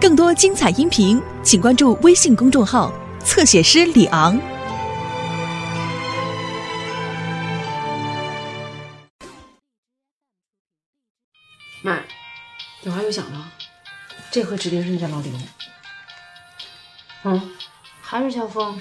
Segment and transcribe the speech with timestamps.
[0.00, 2.92] 更多精彩音频，请关注微信公众号
[3.24, 4.38] “侧写师李昂”。
[11.82, 11.98] 妈，
[12.80, 13.50] 电话又响了，
[14.30, 15.32] 这回指定是你家老刘。
[17.24, 17.50] 嗯，
[18.00, 18.80] 还是小峰？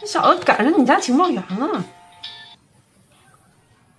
[0.00, 1.84] 这小子赶上你家情报员了。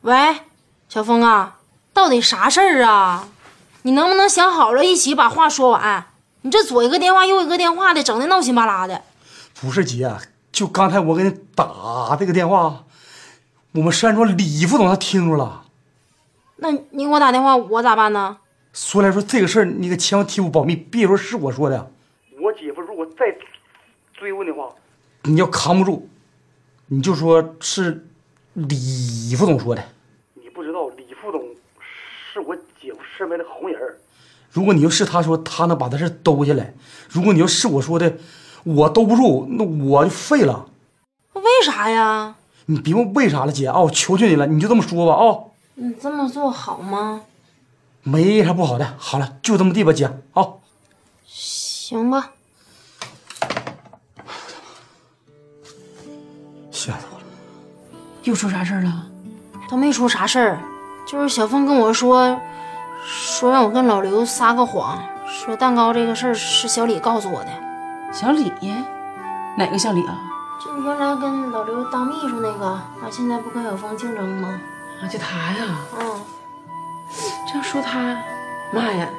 [0.01, 0.41] 喂，
[0.89, 1.59] 小峰啊，
[1.93, 3.29] 到底啥事儿啊？
[3.83, 6.07] 你能不能想好了，一起把话说完？
[6.41, 9.01] 你这左一个电话，右一个电话的，整的闹心巴拉的。
[9.59, 10.09] 不是姐，
[10.51, 12.85] 就刚才我给你打这个电话，
[13.73, 15.65] 我们山庄李副总他听着了。
[16.57, 18.37] 那你给我打电话，我咋办呢？
[18.71, 21.91] 所以来说，这个事儿你可千万替我保密，别说是我说的。
[22.41, 23.37] 我姐夫如果再
[24.13, 24.69] 追问的话，
[25.23, 26.09] 你要扛不住，
[26.87, 28.05] 你就说是
[28.53, 29.83] 李副总说的。
[30.33, 31.41] 你不知道李副总
[32.33, 33.97] 是我姐夫身边的红人儿
[34.51, 36.73] 如果你要是他说，他能把这事兜下来；
[37.09, 38.17] 如果你要是我说的，
[38.63, 40.67] 我兜不住，那我就废了。
[41.33, 42.35] 为啥呀？
[42.67, 45.51] 你别问为啥了，姐啊，我求求你了，你就这么说吧啊。
[45.75, 47.21] 你这么做好吗？
[48.03, 50.47] 没啥不好的，好了，就这么地吧，姐啊。
[51.25, 52.31] 行吧。
[56.69, 57.25] 吓死我了！
[58.23, 59.07] 又出啥事儿了？
[59.67, 60.59] 他没出啥事儿，
[61.07, 62.39] 就是小峰跟我说，
[63.43, 67.49] 说让我跟老刘撒个谎，说蛋糕这个事儿是小李告诉我的。
[68.09, 68.49] 小李？
[69.57, 70.17] 哪个小李啊？
[70.63, 74.57] 就原来跟老刘当秘书那个，他现在不跟小峰竞争吗？
[75.01, 75.75] 啊，就他呀。
[75.99, 76.21] 嗯。
[77.45, 78.15] 这样说他，
[78.71, 79.09] 妈呀，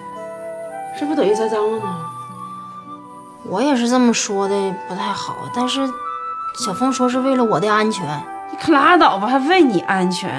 [0.98, 1.96] 这不等于栽赃了吗？
[3.46, 5.36] 我也是这么说的，不太好。
[5.54, 5.86] 但是
[6.64, 8.02] 小峰说是为了我的安全。
[8.50, 10.32] 你可拉倒吧，还为你安全？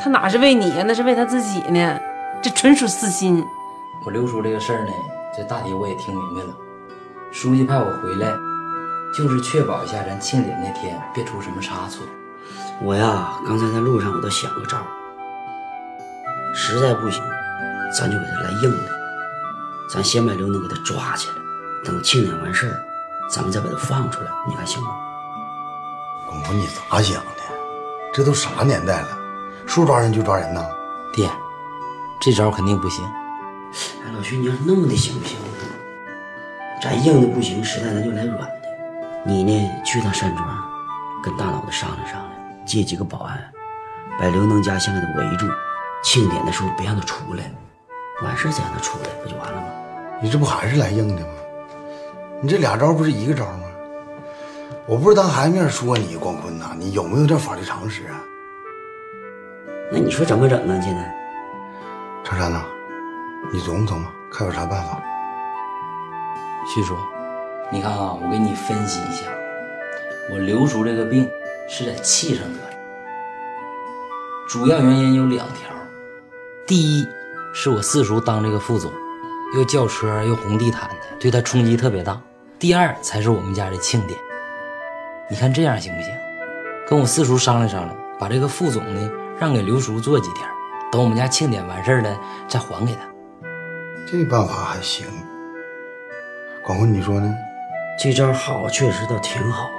[0.00, 0.84] 他哪是为你呀？
[0.86, 1.98] 那是为他自己呢。
[2.42, 3.46] 这纯属私心。
[4.04, 4.92] 我刘叔这个事儿呢，
[5.36, 6.48] 这大体我也听明白了。
[7.30, 8.34] 书记派我回来，
[9.16, 12.04] 就是确保一下咱庆典那天别出什么差错。
[12.80, 14.84] 我呀，刚才在路上我都想个招儿，
[16.52, 17.22] 实在不行，
[17.96, 18.90] 咱就给他来硬的，
[19.88, 21.34] 咱先把刘能给他抓起来，
[21.84, 22.82] 等庆典完事儿，
[23.30, 24.90] 咱们再把他放出来，你看行吗？
[26.28, 27.42] 公公，你咋想的？
[28.12, 29.08] 这都啥年代了，
[29.64, 30.66] 说抓人就抓人呐？
[31.14, 31.30] 爹，
[32.24, 33.04] 这招肯定不行。
[33.04, 35.36] 哎，老徐，你要是弄的行不行？
[36.80, 38.62] 咱硬的不行，实在咱就来软的。
[39.26, 40.48] 你呢，去趟山庄，
[41.20, 42.32] 跟大脑袋商量商量。
[42.64, 43.42] 借几个保安，
[44.20, 45.48] 把刘能家先给他围住，
[46.04, 47.50] 庆典的时候别让他出来，
[48.22, 49.66] 完事再让他出来，不就完了吗？
[50.22, 51.28] 你这不还是来硬的吗？
[52.40, 53.64] 你这俩招不是一个招吗？
[54.86, 58.14] 我不是当孩子面说你，光坤呐，你有没有点法律常识啊？
[59.90, 60.80] 那你说怎么整啊？
[60.80, 61.21] 现在，
[62.24, 62.62] 长山呐，
[63.52, 65.02] 你琢磨琢磨，看有啥办法。
[66.66, 66.96] 徐叔，
[67.70, 69.26] 你看啊，我给你分析一下，
[70.30, 71.28] 我刘叔这个病。
[71.68, 72.76] 是在气上得的，
[74.46, 75.70] 主要原因有两条。
[76.66, 77.06] 第一，
[77.54, 78.92] 是我四叔当这个副总，
[79.54, 82.20] 又轿车又红地毯的，对他冲击特别大。
[82.58, 84.18] 第二，才是我们家的庆典。
[85.30, 86.12] 你看这样行不行？
[86.86, 90.46] 跟我四叔商量商量，把这个副总呢让给刘叔做几天，
[90.92, 93.00] 等我们家庆典完事了再还给他。
[94.06, 95.06] 这办法还行。
[96.62, 97.34] 广坤，你说呢？
[97.98, 99.70] 这招好，确实倒挺好，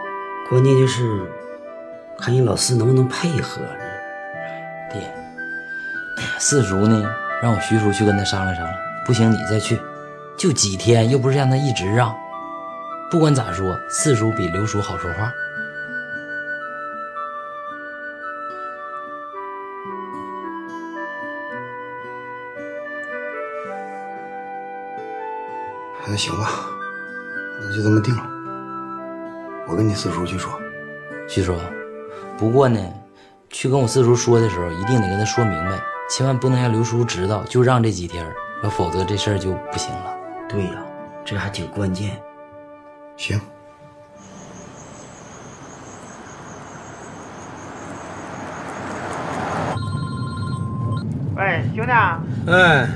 [0.50, 1.22] 关键就是。
[2.18, 3.86] 看你老四能不能配合呢？
[4.92, 5.02] 爹，
[6.40, 7.04] 四叔呢？
[7.44, 8.76] 让我徐叔去跟他商量商量。
[9.06, 9.80] 不行，你再去。
[10.36, 12.16] 就几天，又不是让他一直让。
[13.12, 15.32] 不管咋说，四叔比刘叔好说话。
[26.06, 26.50] 那行吧，
[27.62, 28.24] 那就这么定了。
[29.68, 30.52] 我跟你四叔去说，
[31.28, 31.56] 徐叔。
[32.38, 32.80] 不过呢，
[33.50, 38.30] 去跟我四叔说的时候，一定得跟他说明白，千万不能让刘叔知道，就让这几天，
[38.64, 40.14] 要否则这事儿就不行了。
[40.50, 40.84] 对呀，
[41.24, 42.22] 这还挺关键。
[43.16, 43.40] 行。
[51.36, 51.92] 喂，兄弟。
[52.52, 52.88] 哎，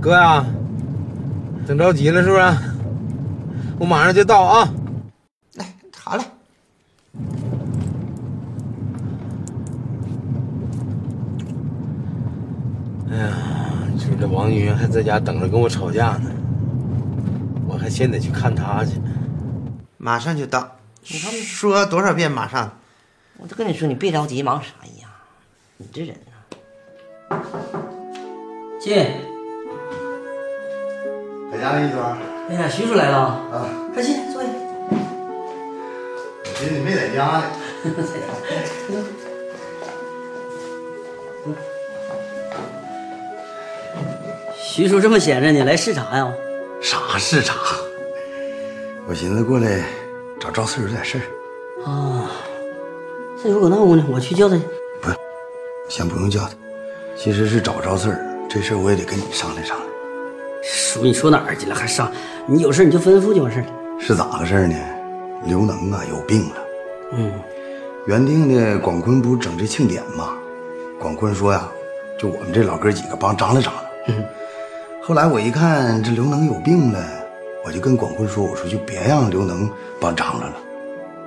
[0.00, 0.44] 哥呀，
[1.66, 2.42] 等着急了是不是？
[3.78, 4.72] 我马上就到啊。
[5.54, 5.66] 来，
[5.96, 6.24] 好嘞。
[13.10, 13.36] 哎呀，
[13.92, 16.30] 你说这王云还在家等着跟我吵架呢，
[17.66, 19.00] 我还先得去看他去。
[19.98, 20.76] 马上就到，
[21.08, 22.70] 你看说多少遍马上？
[23.38, 24.68] 我都跟你说，你别着急，忙啥
[25.00, 25.08] 呀？
[25.78, 27.42] 你这人啊。
[28.80, 29.35] 进。
[31.60, 32.16] 大家一庄。
[32.48, 33.68] 哎呀，徐叔来了啊！
[33.92, 34.48] 快进，坐下。
[36.44, 37.44] 我寻思你没在家呢。
[44.56, 46.32] 徐叔这么闲着呢，来视察呀？
[46.80, 47.54] 啥视察？
[49.08, 49.84] 我寻思过来
[50.38, 51.22] 找赵四有点事儿。
[51.84, 52.30] 啊，
[53.40, 54.62] 四有搁那屋呢，我去叫他去。
[55.00, 55.10] 不，
[55.88, 56.50] 先不用叫他。
[57.16, 59.88] 其实是找赵四儿，这事儿我也得跟你商量商量。
[60.68, 61.74] 叔，你说哪儿去了？
[61.74, 62.10] 还上？
[62.46, 63.68] 你有事你就吩咐就完事儿了。
[64.00, 64.76] 是咋个事儿呢？
[65.44, 66.56] 刘能啊有病了。
[67.12, 67.32] 嗯，
[68.06, 70.30] 原定的广坤不是整这庆典吗？
[70.98, 71.68] 广坤说呀，
[72.18, 73.82] 就我们这老哥几个帮张罗张罗。
[74.08, 74.24] 嗯。
[75.02, 76.98] 后来我一看这刘能有病了，
[77.64, 79.70] 我就跟广坤说：“我说就别让刘能
[80.00, 80.56] 帮张罗了。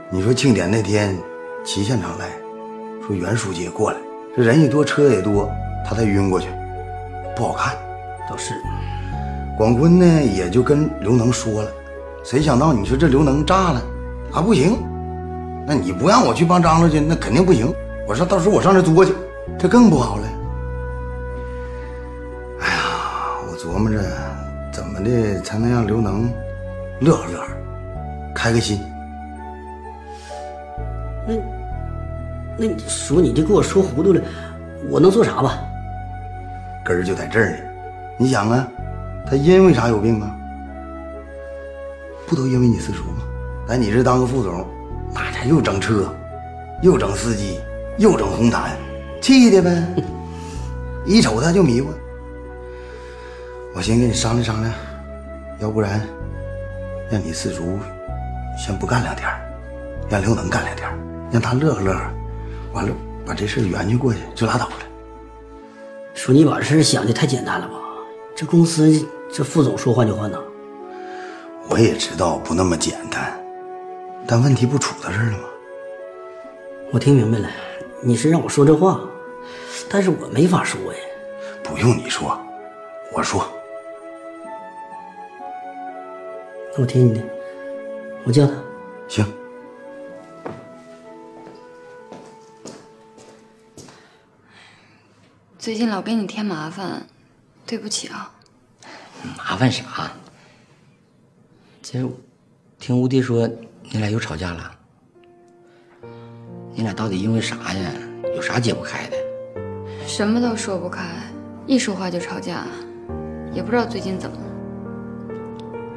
[0.09, 1.17] 你说庆典那天，
[1.63, 2.29] 齐县长来，
[3.07, 3.97] 说袁书记也过来，
[4.35, 5.49] 这人也多，车也多，
[5.87, 6.49] 他再晕过去，
[7.37, 7.73] 不好看。
[8.29, 8.53] 倒是。
[9.59, 11.69] 广坤呢也就跟刘能说了，
[12.23, 13.81] 谁想到你说这刘能炸了，
[14.31, 14.77] 啊不行，
[15.67, 17.69] 那你不让我去帮张罗去，那肯定不行。
[18.07, 19.13] 我说到时候我上这作去，
[19.57, 20.23] 这更不好了。
[22.61, 22.79] 哎呀，
[23.51, 23.99] 我琢磨着
[24.71, 26.31] 怎么的才能让刘能
[27.01, 27.47] 乐呵乐呵，
[28.33, 28.79] 开开心。
[31.27, 31.33] 那，
[32.57, 34.21] 那你叔你这给我说糊涂了，
[34.89, 35.59] 我能做啥吧？
[36.85, 37.57] 根儿就在这儿呢。
[38.15, 38.65] 你想啊。
[39.29, 40.35] 他因为啥有病啊？
[42.25, 43.23] 不都因为你四叔吗？
[43.67, 44.65] 来你这当个副总，
[45.13, 46.11] 那家又整车，
[46.81, 47.59] 又整司机，
[47.99, 48.75] 又整红毯，
[49.21, 49.95] 气的呗。
[51.05, 51.89] 一瞅他就迷糊。
[53.75, 54.73] 我先跟你商量商量，
[55.59, 56.01] 要不然
[57.11, 57.77] 让你四叔
[58.57, 59.29] 先不干两天，
[60.09, 60.89] 让刘能干两天，
[61.31, 62.01] 让他乐呵乐呵，
[62.73, 62.91] 完了
[63.27, 64.73] 把这事圆去过去就拉倒了。
[66.15, 67.75] 说，你把这事想的太简单了吧？
[68.35, 69.07] 这公司。
[69.31, 70.37] 这副总说换就换呐，
[71.69, 73.39] 我也知道不那么简单，
[74.27, 75.43] 但问题不出在这儿了吗？
[76.91, 77.47] 我听明白了，
[78.01, 78.99] 你是让我说这话，
[79.89, 80.99] 但是我没法说呀。
[81.63, 82.37] 不用你说，
[83.13, 83.47] 我说。
[86.73, 87.23] 那我听你的，
[88.25, 88.53] 我叫他。
[89.07, 89.23] 行。
[95.59, 97.05] 最近老给你添麻烦，
[97.67, 98.33] 对不起啊。
[99.37, 100.11] 麻烦啥？
[101.81, 101.99] 这
[102.77, 103.49] 听吴迪说
[103.83, 104.71] 你俩又吵架了，
[106.73, 107.91] 你俩到底因为啥呀？
[108.35, 109.17] 有啥解不开的？
[110.05, 111.03] 什么都说不开，
[111.65, 112.65] 一说话就吵架，
[113.53, 114.43] 也不知道最近怎么了。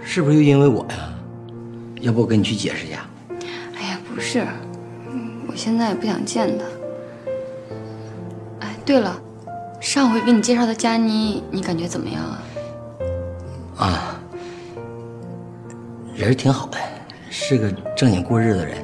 [0.03, 1.13] 是不是又因为我呀？
[2.01, 3.07] 要不我跟你去解释一下？
[3.77, 4.47] 哎呀，不是，
[5.47, 6.65] 我现在也不想见他。
[8.61, 9.21] 哎，对了，
[9.81, 12.43] 上回给你介绍的佳妮，你感觉怎么样啊？
[13.82, 14.14] 啊，
[16.14, 16.79] 人挺好的，
[17.31, 18.76] 是个正经过日子的人。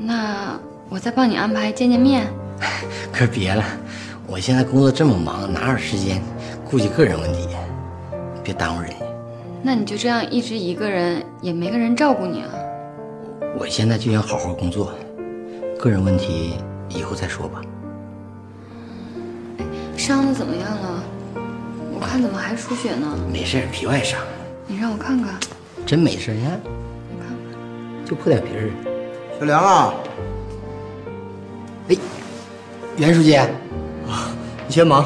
[0.00, 0.58] 那
[0.88, 2.26] 我再帮你安排见见面。
[3.14, 3.62] 可别了，
[4.26, 6.20] 我现在工作这么忙，哪有时间
[6.68, 7.46] 顾及个人问题？
[8.42, 8.96] 别耽误人家。
[9.62, 12.50] 那你就这样一直一个人，也没个人照顾你啊？
[13.56, 14.92] 我现在就想好好工作，
[15.78, 16.54] 个人问题
[16.88, 17.62] 以后再说吧。
[19.96, 21.03] 伤的怎么样了？
[21.94, 23.16] 我看怎么还出血呢？
[23.32, 24.18] 没事，皮外伤。
[24.66, 25.34] 你让我看看。
[25.86, 26.60] 真没事，你看。
[27.08, 28.04] 你看看。
[28.04, 28.70] 就破点皮儿。
[29.38, 29.94] 小梁啊。
[31.88, 31.96] 哎，
[32.96, 33.36] 袁书记。
[33.36, 34.28] 啊，
[34.66, 35.04] 你先忙。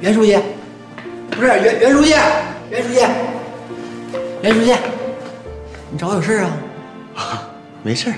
[0.00, 0.38] 袁书记，
[1.30, 2.14] 不是袁袁书记，
[2.70, 3.00] 袁书记，
[4.42, 4.74] 袁书记，
[5.90, 6.50] 你找我有事啊？
[7.16, 7.50] 啊，
[7.82, 8.10] 没事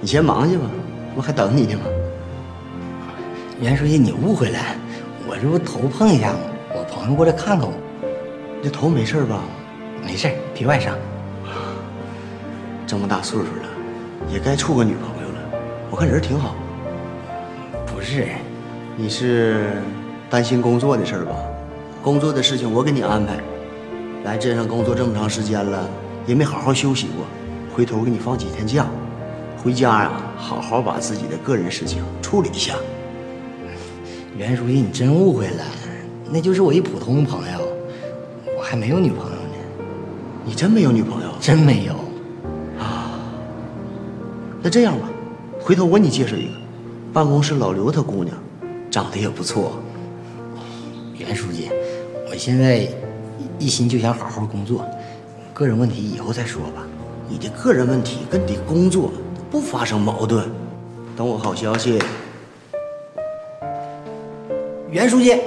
[0.00, 0.64] 你先忙去吧，
[1.16, 1.84] 我还等你呢吗？
[3.60, 4.58] 袁书记，你误会了，
[5.28, 6.38] 我这不头碰一下吗？
[6.74, 7.74] 我朋友过来看看我。
[8.56, 9.42] 你这头没事吧？
[10.02, 10.96] 没事，皮外伤。
[12.86, 13.68] 这么大岁数了，
[14.32, 15.60] 也该处个女朋友了。
[15.90, 16.54] 我看人挺好。
[17.86, 18.28] 不是，
[18.96, 19.72] 你是
[20.30, 21.32] 担心工作的事吧？
[22.02, 23.36] 工作的事情我给你安排。
[24.24, 25.86] 来镇上工作这么长时间了，
[26.26, 27.26] 也没好好休息过。
[27.76, 28.86] 回头给你放几天假，
[29.62, 32.74] 回家呀，好好把自己的个人事情处理一下。
[34.36, 35.64] 袁书记，你真误会了，
[36.30, 37.58] 那就是我一普通朋友，
[38.56, 39.54] 我还没有女朋友呢。
[40.44, 41.28] 你真没有女朋友？
[41.40, 41.94] 真没有。
[42.78, 43.20] 啊，
[44.62, 45.10] 那这样吧，
[45.60, 46.52] 回头我给你介绍一个，
[47.12, 48.36] 办公室老刘他姑娘，
[48.90, 49.72] 长得也不错。
[51.18, 51.68] 袁书记，
[52.30, 52.88] 我现在
[53.58, 54.86] 一心就想好好工作，
[55.52, 56.86] 个人问题以后再说吧。
[57.28, 59.12] 你的个人问题跟你的工作
[59.50, 60.44] 不发生矛盾，
[61.16, 61.98] 等我好消息。
[64.92, 65.40] 袁书记，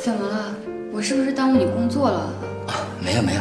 [0.00, 0.54] 怎么了？
[0.92, 2.32] 我是不是耽误你工作了？
[2.68, 3.40] 啊，没有没有，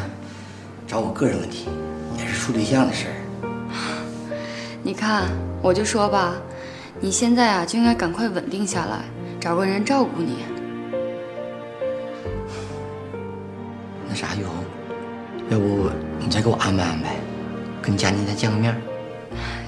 [0.88, 1.69] 找我个人问题，
[2.17, 3.05] 也是处对象的事。
[4.81, 5.25] 你看，
[5.62, 6.34] 我就说吧，
[7.00, 9.01] 你现在啊，就应该赶快稳定下来，
[9.39, 10.57] 找个人照顾你。
[16.48, 17.18] 给我安排安排，
[17.82, 18.74] 跟佳妮再见个面？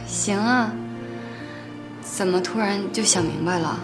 [0.07, 0.71] 行啊。
[2.01, 3.77] 怎么突然就想明白了？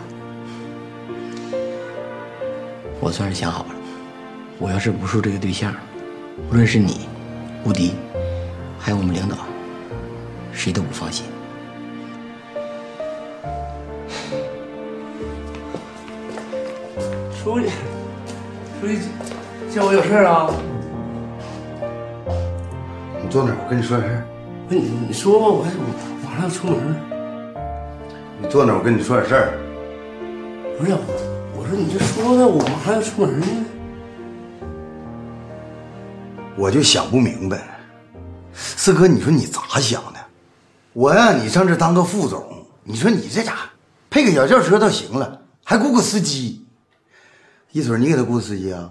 [3.02, 3.70] 我算是想好了，
[4.60, 5.76] 我要是不处这个对象，
[6.50, 7.10] 无论是你、
[7.66, 7.96] 吴迪，
[8.80, 9.40] 还有我们领导，
[10.54, 11.26] 谁都不放心。
[17.44, 17.68] 书记，
[18.80, 19.00] 书记，
[19.76, 20.50] 叫我有事啊？
[23.26, 24.24] 你坐那儿，我跟你说点事儿。
[24.70, 26.96] 不，你你说吧，我我马上要出门了。
[28.40, 29.52] 你坐那儿，我跟你说点事儿。
[30.78, 30.92] 不是，
[31.58, 33.48] 我说你这说的，我马上要出门呢。
[36.56, 37.80] 我就想不明白，
[38.54, 40.20] 四哥，你说你咋想的？
[40.94, 42.46] 我让你上这当个副总，
[42.84, 43.62] 你说你这家伙
[44.08, 46.64] 配个小轿车倒行了，还雇个司机。
[47.72, 48.88] 一准你给他雇司机啊？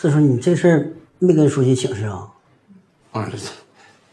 [0.00, 2.28] 四叔，你这事儿没跟书记请示啊？
[3.10, 3.36] 啊，这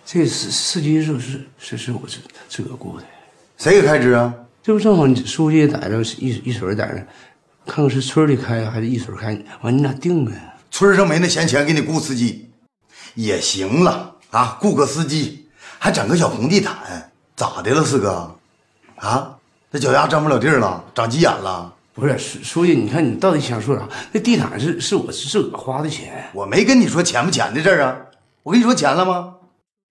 [0.04, 2.18] 这司司机是是是是我自
[2.50, 3.04] 自个雇的。
[3.60, 4.34] 谁给开支啊？
[4.64, 6.96] 这不正好，你书记也在这，一一水在这，
[7.72, 10.32] 看看是村里开还是一水开，完你俩定呗。
[10.72, 12.50] 村上没那闲钱给你雇司机，
[13.14, 18.36] 也行了啊，雇个司机，还整个小红地毯，咋的了，四哥？
[18.96, 19.38] 啊，
[19.72, 21.75] 这脚丫沾不了地儿了，长急眼了？
[21.96, 23.88] 不是书书记，你看你到底想说啥？
[24.12, 27.96] 那地毯是是我自个花的钱，我没跟你说钱不钱的事儿啊，
[28.44, 29.36] 我跟你说钱了吗？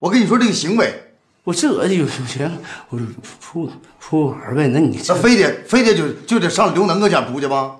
[0.00, 1.00] 我跟你说这个行为。
[1.44, 2.50] 我自个有有钱，
[2.90, 2.98] 我
[3.40, 4.68] 铺铺玩呗。
[4.68, 7.76] 那你那非得非得就就得上刘能搁家铺去吗？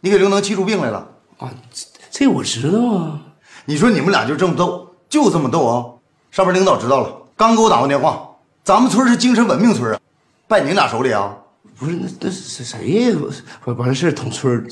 [0.00, 1.52] 你给刘能气出病来了啊？
[1.72, 3.20] 这这我知道啊。
[3.66, 5.86] 你说你们俩就这么斗，就这么斗啊？
[6.32, 8.28] 上边领导知道了，刚给我打过电话。
[8.64, 10.00] 咱们村是精神文明村啊，
[10.48, 11.36] 败你俩手里啊？
[11.78, 13.16] 不是，那那谁呀
[13.64, 14.68] 把把这事捅村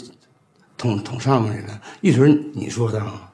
[0.76, 1.80] 捅捅上面去了？
[2.00, 3.32] 一纯你说的啊？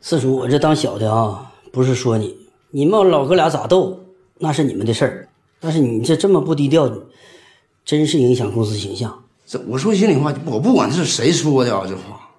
[0.00, 2.36] 四叔，我这当小的啊，不是说你。
[2.70, 3.98] 你们老哥俩咋斗，
[4.38, 5.28] 那是你们的事儿。
[5.58, 6.88] 但是你这这么不低调，
[7.84, 9.24] 真是影响公司形象。
[9.44, 12.30] 这我说心里话，我不管是谁说的啊，这话。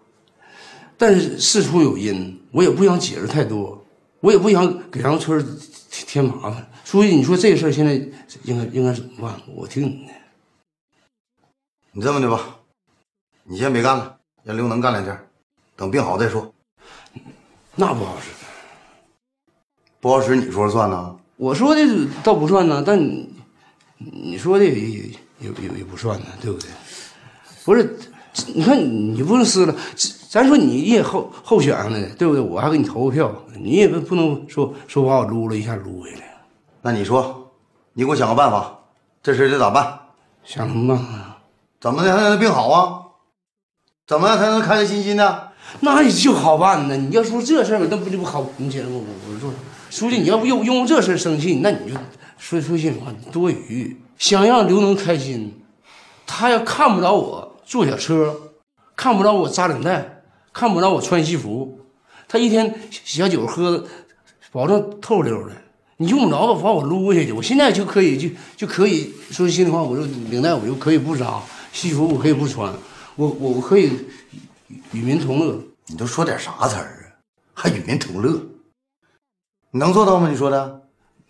[0.97, 3.83] 但是事出有因，我也不想解释太多，
[4.21, 5.45] 我也不想给咱们村
[5.91, 6.70] 添麻烦。
[6.83, 7.93] 书记，你说这事儿现在
[8.43, 9.39] 应该应该怎么办？
[9.55, 10.13] 我听你的。
[11.93, 12.57] 你这么的吧，
[13.43, 15.17] 你先别干了，让刘能干两天，
[15.75, 16.53] 等病好再说。
[17.75, 18.29] 那不好使。
[19.99, 21.17] 不好使，你说了算呢？
[21.37, 21.81] 我说的
[22.23, 22.99] 倒不算呢，但
[23.97, 25.03] 你说的也也
[25.39, 26.69] 也也不算呢，对不对？
[27.63, 27.97] 不是，
[28.53, 29.75] 你看你不能撕了，
[30.29, 32.41] 咱说你也候候选上的，对不对？
[32.41, 36.30] 我还给你投个票，你也不不能说说把我撸了一下撸回来。
[36.81, 37.51] 那你说，
[37.93, 38.79] 你给我想个办法，
[39.21, 39.99] 这事得咋办？
[40.43, 41.37] 想什么办法？
[41.79, 43.01] 怎么的才能病好啊？
[44.07, 45.51] 怎么样才能开开心心的？
[45.81, 46.97] 那就好办呢。
[46.97, 48.43] 你要说这事儿，那不就不好？
[48.57, 49.51] 你姐，我我说。
[49.91, 51.97] 书记，你要不用用这事生气，那你就
[52.37, 53.95] 说说心里话，多余。
[54.17, 55.63] 想让刘能开心，
[56.25, 58.35] 他要看不着我坐小车，
[58.95, 60.23] 看不着我扎领带，
[60.53, 61.79] 看不着我穿西服，
[62.27, 63.83] 他一天小酒喝的，
[64.51, 65.53] 保证透溜的。
[66.01, 68.27] 你用不着把我撸下去，我现在就可以就
[68.57, 71.39] 就可以说心里话，我就领带我就可以不扎，
[71.71, 72.73] 西服我可以不穿，
[73.15, 73.91] 我我我可以
[74.93, 75.61] 与民同乐。
[75.85, 77.21] 你都说点啥词儿啊？
[77.53, 78.41] 还与民同乐？
[79.69, 80.27] 你能做到吗？
[80.27, 80.81] 你说的，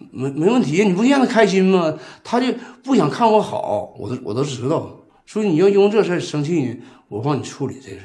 [0.09, 0.85] 没没问题。
[0.85, 1.97] 你不让他开心吗？
[2.23, 2.47] 他就
[2.81, 4.89] 不想看我好，我都我都知道。
[5.25, 8.03] 所以你要因为这事生气，我帮你处理这事。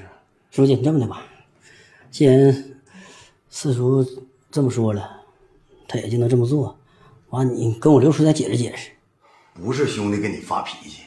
[0.50, 1.23] 书记，你这么的吧，
[2.11, 2.64] 既然
[3.50, 4.04] 四叔
[4.50, 5.15] 这么说了，
[5.88, 6.78] 他也就能这么做。
[7.31, 8.90] 完，你跟我刘叔再解释解释。
[9.55, 11.02] 不是兄弟跟你发脾气，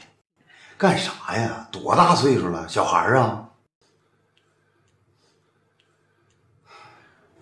[0.76, 1.68] 干啥呀？
[1.70, 3.48] 多大岁数了，小孩啊？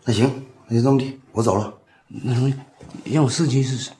[0.04, 1.74] 那行，那就这么地，我走了。
[2.06, 2.52] 那什么，
[3.04, 3.90] 让我司机是是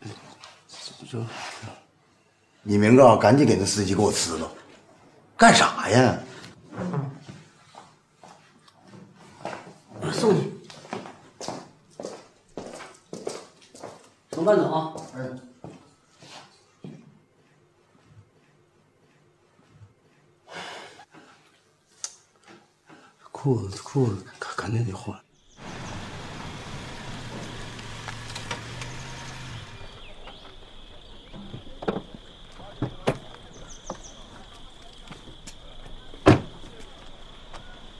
[0.00, 1.22] 是，就
[2.62, 4.50] 你明个，赶紧给那司机给我辞了，
[5.36, 6.18] 干啥呀？
[10.00, 10.52] 我送你，
[14.30, 14.94] 走慢走啊！
[15.14, 15.40] 嗯。
[23.32, 25.18] 裤子裤子肯肯定得换。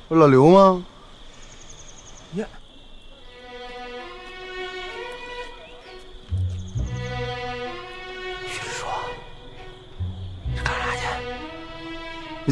[0.08, 0.84] 不老刘吗？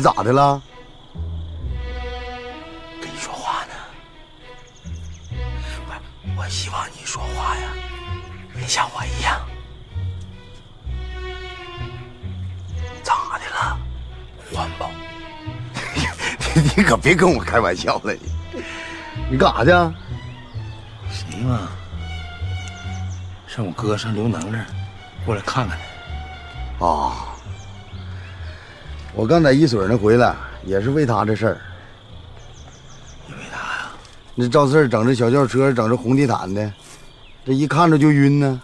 [0.06, 0.62] 咋的了？
[3.02, 3.72] 跟你说话呢。
[5.58, 5.98] 不是
[6.38, 7.68] 我希望你说话呀，
[8.54, 9.40] 别像我一样。
[13.02, 13.76] 咋的了？
[14.54, 14.88] 环保？
[16.54, 18.62] 你 你可别跟我开玩笑了，你
[19.32, 19.70] 你干啥去？
[21.10, 21.68] 谁嘛？
[23.48, 24.66] 上我哥上刘能那儿
[25.24, 25.76] 过来看看
[26.78, 26.86] 他。
[26.86, 27.25] 啊，
[29.16, 31.58] 我刚在一水那回来，也是为他这事儿。
[33.30, 33.90] 因为他呀？
[34.34, 36.70] 那赵四整这小轿车，整这红地毯的，
[37.42, 38.60] 这一看着就晕呢。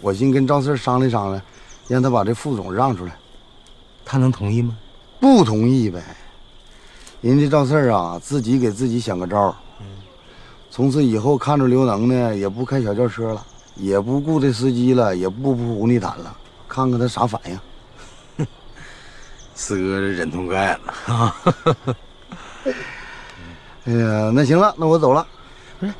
[0.00, 1.40] 我寻跟赵四商量商量，
[1.86, 3.16] 让他把这副总让出来。
[4.04, 4.76] 他能同意吗？
[5.20, 6.02] 不同意呗。
[7.20, 9.54] 人家赵四啊，自己给自己想个招
[10.72, 13.46] 从此以后看着刘能呢，也不开小轿车了，
[13.76, 16.36] 也不雇这司机了，也不铺红地毯了，
[16.66, 17.56] 看看他啥反应。
[19.54, 21.36] 四哥这忍痛割爱了啊！
[23.86, 25.26] 哎呀，那行了，那我走了。
[25.78, 25.94] 不是，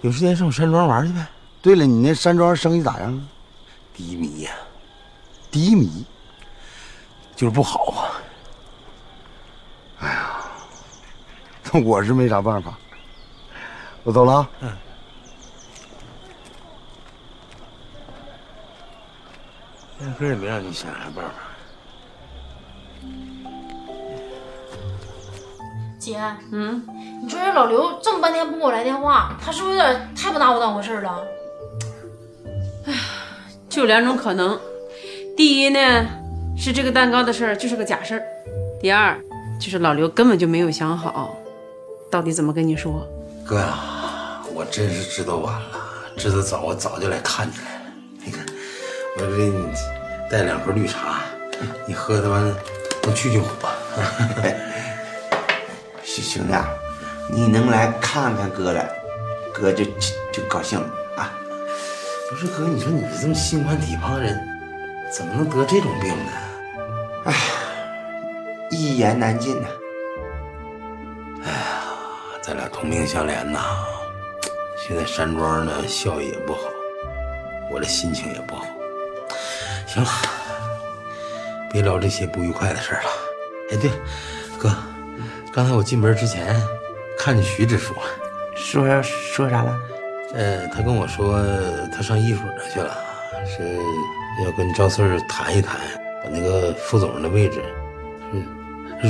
[0.00, 1.26] 有时间上我山庄玩去呗。
[1.60, 3.20] 对了，你那山庄生意咋样啊？
[3.92, 4.52] 低迷呀，
[5.50, 6.06] 低迷，
[7.34, 8.12] 就是不好啊。
[9.98, 10.36] 哎呀，
[11.72, 12.78] 那 我是没啥办法。
[14.04, 14.50] 我走了啊。
[14.60, 14.72] 嗯。
[20.00, 21.45] 压根也没让你想啥办法。
[25.98, 26.18] 姐，
[26.52, 26.82] 嗯，
[27.22, 31.24] 你说这老刘这么半天不给我来电话，他是不是有点太不拿我当回事了？
[32.86, 32.98] 哎呀，
[33.68, 34.58] 就两种可能，
[35.36, 36.06] 第一呢
[36.56, 38.22] 是这个蛋糕的事儿就是个假事儿，
[38.80, 39.18] 第二
[39.60, 41.36] 就是老刘根本就没有想好
[42.10, 43.06] 到底怎么跟你说。
[43.44, 45.70] 哥呀，我真是知道晚了，
[46.16, 47.80] 知道早我早就来看你来了。
[48.24, 48.44] 你看，
[49.18, 49.64] 我给你
[50.30, 51.20] 带两盒绿茶，
[51.86, 52.42] 你喝它完
[53.02, 53.68] 能去去火。
[56.06, 56.54] 兄弟，
[57.28, 58.88] 你能来看看哥来，
[59.52, 59.92] 哥就就
[60.32, 61.32] 就高兴了啊！
[62.30, 64.40] 不是哥，你说你这么心宽体胖的人，
[65.12, 66.32] 怎么能得这种病呢？
[67.24, 67.34] 哎，
[68.70, 69.68] 一言难尽呐。
[71.44, 71.82] 哎呀，
[72.40, 73.60] 咱俩同病相怜呐。
[74.78, 76.60] 现在山庄呢，效益也不好，
[77.70, 78.64] 我这心情也不好。
[79.86, 80.10] 行了，
[81.72, 83.10] 别聊这些不愉快的事了。
[83.72, 83.90] 哎，对，
[84.58, 84.70] 哥。
[85.56, 86.54] 刚才我进门之前，
[87.18, 87.94] 看见徐支书，
[88.54, 89.80] 说说啥了？
[90.34, 91.42] 呃，他跟我说
[91.90, 92.94] 他上一水那去了，
[93.46, 93.74] 是
[94.44, 95.80] 要跟赵四谈一谈，
[96.22, 97.64] 把那个副总的位置，
[98.34, 98.44] 嗯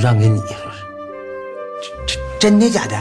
[0.01, 0.85] 让给你，说是。
[2.07, 2.95] 这这真的假的？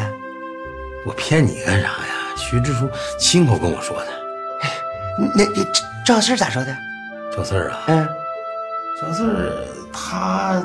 [1.04, 2.34] 我骗你干啥呀？
[2.36, 4.08] 徐支书亲口跟我说的。
[5.36, 5.44] 那
[6.04, 6.76] 赵四咋说的？
[7.32, 7.84] 赵四啊？
[7.86, 8.08] 嗯，
[9.00, 10.60] 赵四他，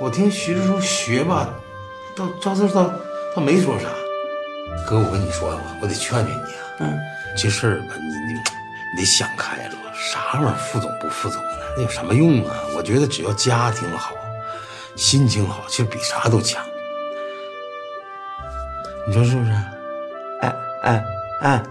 [0.00, 1.48] 我听徐支书学吧。
[2.16, 2.90] 赵赵四倒
[3.34, 3.88] 倒没说啥，
[4.88, 6.64] 哥，我跟你说吧，我得劝劝你啊。
[6.78, 6.98] 嗯，
[7.36, 12.56] 这事儿吧，你你你得想开了，啥玩意儿副总不副总的，那有什么用啊？
[12.74, 14.14] 我觉得只要家庭好，
[14.94, 16.64] 心情好，其实比啥都强。
[19.06, 19.50] 你说是不是？
[20.40, 21.04] 哎哎
[21.42, 21.62] 哎！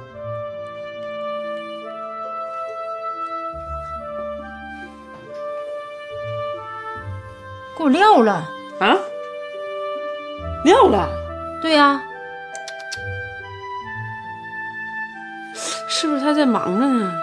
[7.75, 8.47] 给我撂了
[8.79, 8.95] 啊！
[10.65, 11.07] 撂了，
[11.61, 12.01] 对呀，
[15.87, 17.13] 是不是他在忙着呢？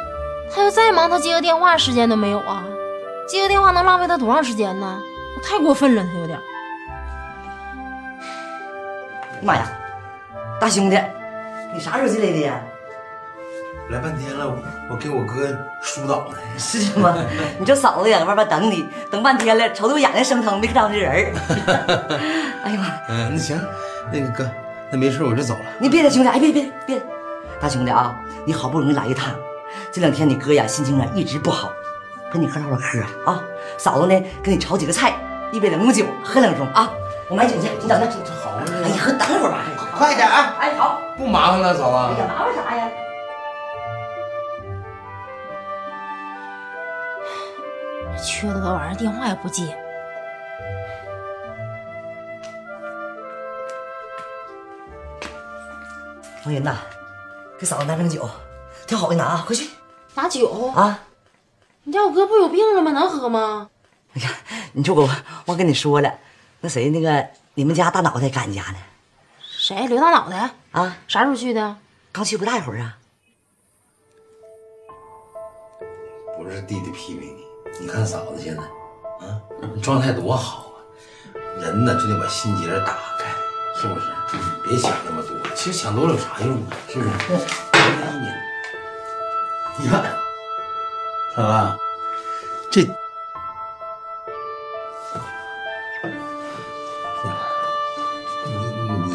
[0.55, 2.63] 他要再忙，他接个电话时间都没有啊！
[3.27, 5.03] 接个电话能浪费他多长时间呢？
[5.43, 6.39] 太过分了，他有点。
[9.43, 9.67] 妈呀，
[10.61, 10.97] 大兄弟，
[11.75, 12.61] 你啥时候进来的呀？
[13.91, 14.49] 来半天了，
[14.89, 15.49] 我给我哥
[15.83, 16.37] 疏导呢。
[16.57, 17.15] 是吗？
[17.59, 21.35] 你这嫂子在外边等你，等半天了，瞅得我眼睛生疼，没看着这人
[22.65, 22.87] 哎呀妈！
[23.09, 23.61] 嗯，那行，
[24.11, 24.51] 那个哥，
[24.91, 25.61] 那没事，我就走了。
[25.79, 27.03] 你别了，兄弟，哎，别别别，
[27.61, 28.15] 大兄弟啊，
[28.47, 29.35] 你好不容易来一趟，
[29.93, 31.71] 这两天你哥呀心情啊一直不好，
[32.33, 33.43] 跟你喝唠唠嗑啊啊。
[33.77, 35.13] 嫂子呢，给你炒几个菜，
[35.51, 36.91] 一杯冷酒，喝两盅啊。
[37.29, 38.07] 我买酒去，你等着。
[38.25, 38.65] 这好啊。
[38.85, 39.65] 哎呀，喝等会儿吧，
[39.97, 40.57] 快点啊！
[40.61, 41.01] 哎，好。
[41.17, 42.15] 不麻烦了，嫂子。
[42.15, 42.89] 哎呀，麻烦啥呀？
[48.23, 49.77] 缺德玩意儿，电话也不接。
[56.45, 56.77] 王云呐，
[57.59, 58.29] 给嫂子拿瓶酒，
[58.87, 59.69] 调好的拿啊，快去
[60.15, 61.01] 拿酒啊！
[61.85, 62.93] 你家我哥不有病了吗？
[62.93, 63.71] 能喝吗？
[64.15, 64.31] 哎呀，
[64.73, 65.09] 你说我
[65.47, 66.19] 忘跟你说了，
[66.61, 68.79] 那谁那个你们家大脑袋搁俺家呢？
[69.41, 69.87] 谁？
[69.87, 70.97] 刘大脑袋啊？
[71.09, 71.77] 啥时候去的？
[72.11, 72.99] 刚去不大一会儿啊。
[76.37, 77.42] 不是弟弟批评你，
[77.83, 78.63] 你看嫂子现在，
[79.27, 79.43] 啊，
[79.83, 80.79] 状态多好啊！
[81.61, 83.25] 人呢就得把心结打开，
[83.75, 84.07] 是不是？
[84.65, 86.71] 别想那么多，其实想多了有啥用啊？
[86.89, 87.11] 是不是？
[89.79, 90.05] 你看，
[91.35, 91.77] 嫂子，
[92.71, 92.89] 这，你
[98.47, 99.15] 你你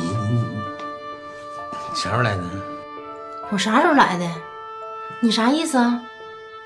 [1.71, 2.43] 你啥时候来的？
[3.49, 4.30] 我啥时候来的？
[5.21, 6.01] 你啥意思啊？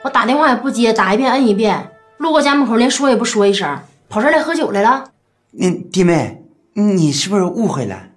[0.04, 5.12] 我打电话也不接，打一遍摁一遍，路过家门口连说也不说一声，跑这儿来喝酒来了？
[5.52, 8.08] 那弟妹，你是不是误会了？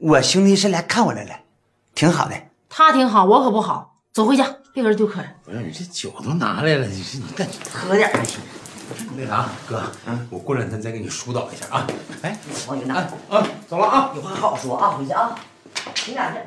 [0.00, 1.30] 我兄弟是来看我来了，
[1.94, 2.34] 挺好的。
[2.68, 3.96] 他挺好，我可不好。
[4.12, 5.30] 走回家，别搁这丢客人。
[5.44, 8.40] 不是你这酒都拿来了，你这你干喝点还行。
[9.16, 9.82] 那啥，哥，
[10.28, 11.86] 我过两天再给你疏导一下啊。
[12.22, 15.34] 哎，王云呐，啊，走了啊，有话好好说啊，回去啊，
[16.06, 16.38] 你俩去。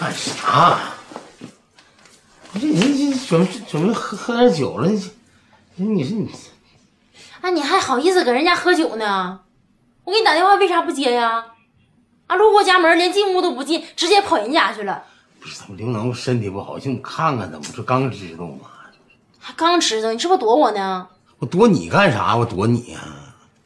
[0.00, 0.78] 干啥？
[2.52, 4.88] 你这你这准备准备喝喝点酒了？
[5.74, 6.30] 你你是你，
[7.42, 9.40] 啊，你还好意思搁人家喝酒呢？
[10.04, 11.44] 我给你打电话为啥不接呀？
[12.28, 15.04] 啊，路过家门连进屋都不进，直接跑人家去了。
[15.38, 18.70] 不是怎么刘能身体不好，寻思看看他，我这刚知道嘛。
[19.38, 21.06] 还刚知道，你是不是躲我呢？
[21.38, 22.34] 我躲你干啥？
[22.34, 23.00] 我躲你呀、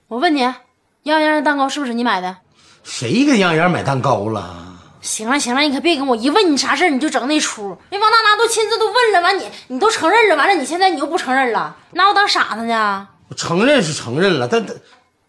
[0.08, 0.56] 我问你，杨
[1.04, 2.36] 洋洋的蛋糕是不是你买的？
[2.82, 4.63] 谁给杨洋买蛋糕了？
[5.04, 7.76] 行了行了，你可别跟我一问你啥事儿你就整那出。
[7.90, 13.06] 人王大拿都亲自都问了，完你你都承认了，完了你现在你又不承认了，拿我当傻子呢？
[13.28, 14.76] 我承认是承认了，但但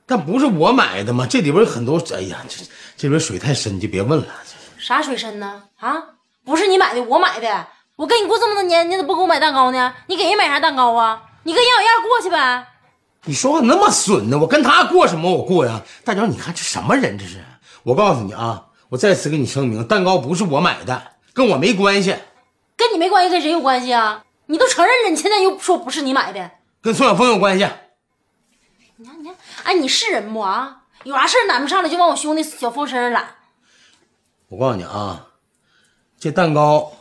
[0.05, 1.27] 但不是我买的吗？
[1.29, 2.63] 这里边有很多，哎呀，这
[2.95, 4.27] 这里边水太深，你就别问了。
[4.77, 5.63] 啥水深呢？
[5.81, 6.01] 啊，
[6.45, 7.67] 不是你买的，我买的。
[7.97, 9.93] 我跟你过这么多年，你怎么不给我买蛋糕呢？
[10.07, 11.21] 你给人买啥蛋糕啊？
[11.43, 12.67] 你跟杨小燕过去呗。
[13.25, 14.37] 你说话那么损呢？
[14.37, 15.29] 我跟他过什么？
[15.29, 15.81] 我过呀！
[16.05, 17.17] 大脚，你看这什么人？
[17.17, 17.43] 这是！
[17.83, 18.63] 我告诉你啊，
[18.95, 22.15] 我再次跟你声明，蛋糕不是我买的，跟我没关系，
[22.77, 24.23] 跟你没关系，跟谁有关系啊？
[24.45, 26.49] 你都承认了，你现在又说不是你买的。
[26.81, 27.67] 跟宋晓峰有关系。
[28.95, 30.83] 你看，你看，哎，你是人不啊？
[31.03, 33.35] 有啥事儿揽不上来就往我兄弟小峰身上揽。
[34.47, 35.27] 我告诉你啊，
[36.17, 36.93] 这蛋糕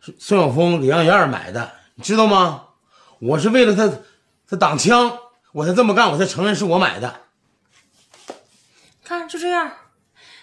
[0.00, 2.68] 是宋晓峰、李杨燕买的，你知道吗？
[3.20, 3.92] 我是为了他，
[4.48, 5.18] 他挡枪，
[5.52, 7.20] 我才这么干，我才承认是我买的。
[9.04, 9.70] 看，就这样，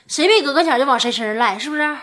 [0.10, 1.98] 谁没搁跟前就往谁身上赖，是不是？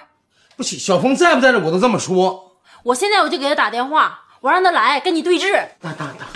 [0.56, 2.56] 不行，小峰在不在这，我都这么说。
[2.84, 5.52] 我现在我就给他打电话，我让他来跟你对峙。
[5.80, 6.26] 打打打！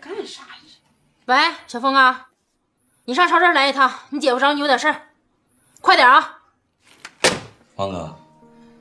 [0.00, 0.48] 干啥呀？
[1.26, 2.28] 喂，小峰啊，
[3.04, 5.02] 你上超市来一趟，你姐夫找你有点事儿，
[5.82, 6.38] 快点啊！
[7.74, 8.16] 王哥，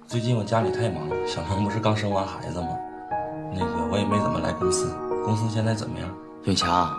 [0.07, 2.77] 最近我家里太忙，小萌不是刚生完孩子吗？
[3.53, 6.09] 那个我也没怎么来公司，公司现在怎么样？
[6.45, 6.95] 永强，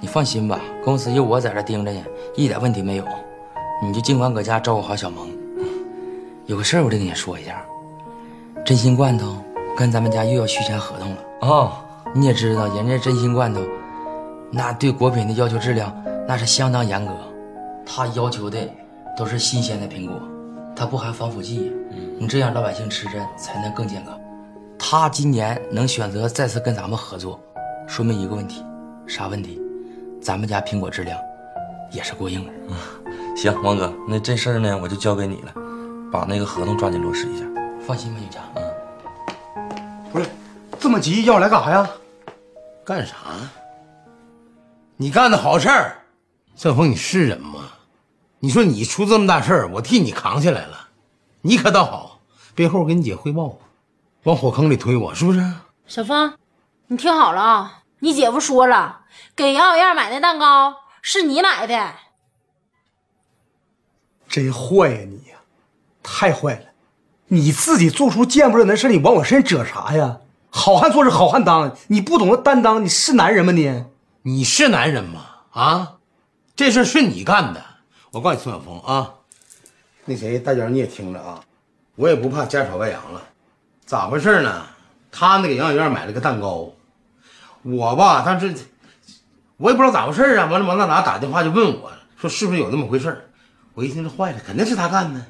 [0.00, 2.02] 你放心吧，公司有我在这盯着呢，
[2.34, 3.04] 一点问题没有。
[3.82, 5.28] 你就尽管搁家照顾好小萌。
[6.46, 7.62] 有个事儿我得跟你说一下，
[8.64, 9.36] 真心罐头
[9.76, 11.72] 跟咱们家又要续签合同了哦。
[12.14, 13.60] 你也知道，人家真心罐头，
[14.50, 15.94] 那对果品的要求质量
[16.26, 17.12] 那是相当严格，
[17.86, 18.58] 他要求的
[19.16, 20.14] 都是新鲜的苹果，
[20.74, 21.70] 它不含防腐剂，
[22.18, 24.18] 你这样老百姓吃着才能更健康。
[24.78, 27.38] 他今年能选择再次跟咱们合作，
[27.86, 28.64] 说明一个问题，
[29.06, 29.60] 啥问题？
[30.20, 31.18] 咱们家苹果质量
[31.90, 32.78] 也是过硬的啊。
[33.36, 35.54] 行，王哥，那这事儿呢，我就交给你了，
[36.12, 37.44] 把那个合同抓紧落实一下。
[37.86, 38.42] 放心吧，永强。
[40.12, 40.26] 不是，
[40.78, 41.90] 这么急要我来干啥呀？
[42.84, 43.14] 干啥？
[44.96, 45.96] 你干的好事儿，
[46.54, 47.60] 郑峰，你是人吗？
[48.38, 50.88] 你说你出这么大事儿，我替你扛下来了，
[51.40, 52.20] 你可倒好，
[52.54, 53.58] 背后给你姐汇报，
[54.24, 55.42] 往火坑里推我，是不是？
[55.86, 56.34] 小峰，
[56.88, 58.99] 你听好了啊，你姐夫说了，
[59.34, 61.94] 给杨小燕买的蛋糕是你买的。
[64.28, 65.38] 真坏呀你呀，
[66.02, 66.66] 太坏了！
[67.28, 70.18] 你自己做出见不得人的事，你往我身上惹啥呀？
[70.50, 73.84] 好汉做事好汉当，你不懂得担当，你是男人吗你？
[74.22, 75.26] 你是男人吗？
[75.52, 75.96] 啊，
[76.54, 77.64] 这事是你干的。
[78.12, 79.14] 我告诉你，宋晓峰啊，
[80.04, 81.42] 那谁大脚你也听着啊，
[81.94, 83.22] 我也不怕家丑外扬了。
[83.84, 84.66] 咋回事呢？
[85.12, 86.72] 他那给杨小燕买了个蛋糕，
[87.62, 88.54] 我吧当时
[89.60, 90.46] 我也不知道咋回事啊。
[90.46, 93.30] 完了，王大拿打电话就问我说是不是有那么回事
[93.74, 95.20] 我一听这坏了，肯定是他干的。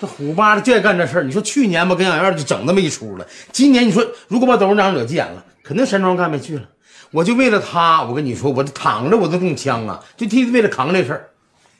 [0.00, 1.24] 这虎巴的就爱干这事儿。
[1.24, 6.68] 你说去年吧跟杨小燕就整那么一出了，今年你说如果把董事长惹急眼了，肯定山庄干不下去了。
[7.10, 11.30] 我就为了他，我跟你说，我这躺着我都中枪啊，就替为了扛这事儿。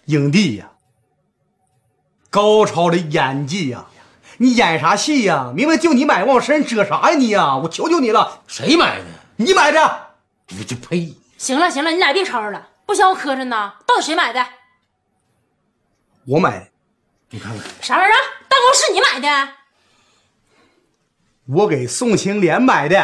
[0.06, 0.70] 影帝呀，
[2.30, 3.84] 高超的演技呀，
[4.38, 5.52] 你演啥戏呀？
[5.54, 7.56] 明明就你买，往我身上遮啥呀你呀？
[7.58, 9.04] 我求求你了，谁买的？
[9.36, 9.78] 你买的。
[10.58, 11.14] 我就呸！
[11.38, 13.76] 行了行了，你俩别吵吵了，不嫌我磕碜呐？
[13.86, 14.44] 到底谁买的？
[16.26, 16.68] 我买的。
[17.30, 18.18] 你看看啥玩意儿？
[18.48, 19.52] 蛋糕是你买的？
[21.46, 22.96] 我给宋青莲买的。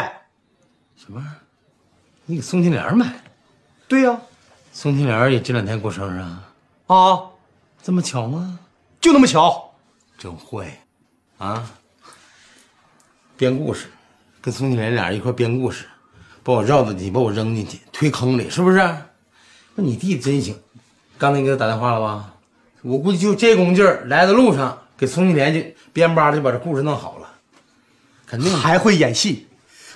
[0.97, 1.37] 什么？
[2.25, 3.19] 你给宋青莲买的？
[3.87, 4.19] 对呀、
[4.73, 6.43] 宋青莲也这两天过生日啊？
[6.87, 7.29] 啊，
[7.81, 8.59] 这么巧吗？
[8.99, 9.73] 就那么巧。
[10.17, 10.77] 真会，
[11.37, 11.69] 啊！
[13.37, 13.91] 编故事，
[14.41, 15.87] 跟宋青莲俩人一块编故事，
[16.45, 18.77] 把我绕进去，把我扔进去，推坑里，是不是？
[19.73, 20.55] 那你弟真行，
[21.17, 22.35] 刚才你给他打电话了吧？
[22.83, 25.59] 我估计就这功劲儿，来的路上给宋庆莲就
[25.91, 27.27] 编巴就把这故事弄好了，
[28.27, 29.47] 肯定还会演戏，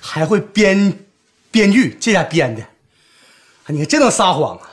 [0.01, 1.05] 还会编
[1.51, 2.63] 编剧，这家编的。
[2.63, 4.71] 啊，你看真能撒谎啊！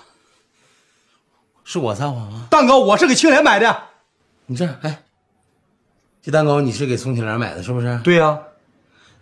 [1.62, 2.46] 是我撒谎啊！
[2.48, 3.82] 蛋糕我是给庆莲买的。
[4.46, 5.02] 你这样，哎，
[6.22, 8.00] 这蛋糕你是给宋庆莲买的，是不是？
[8.02, 8.38] 对呀、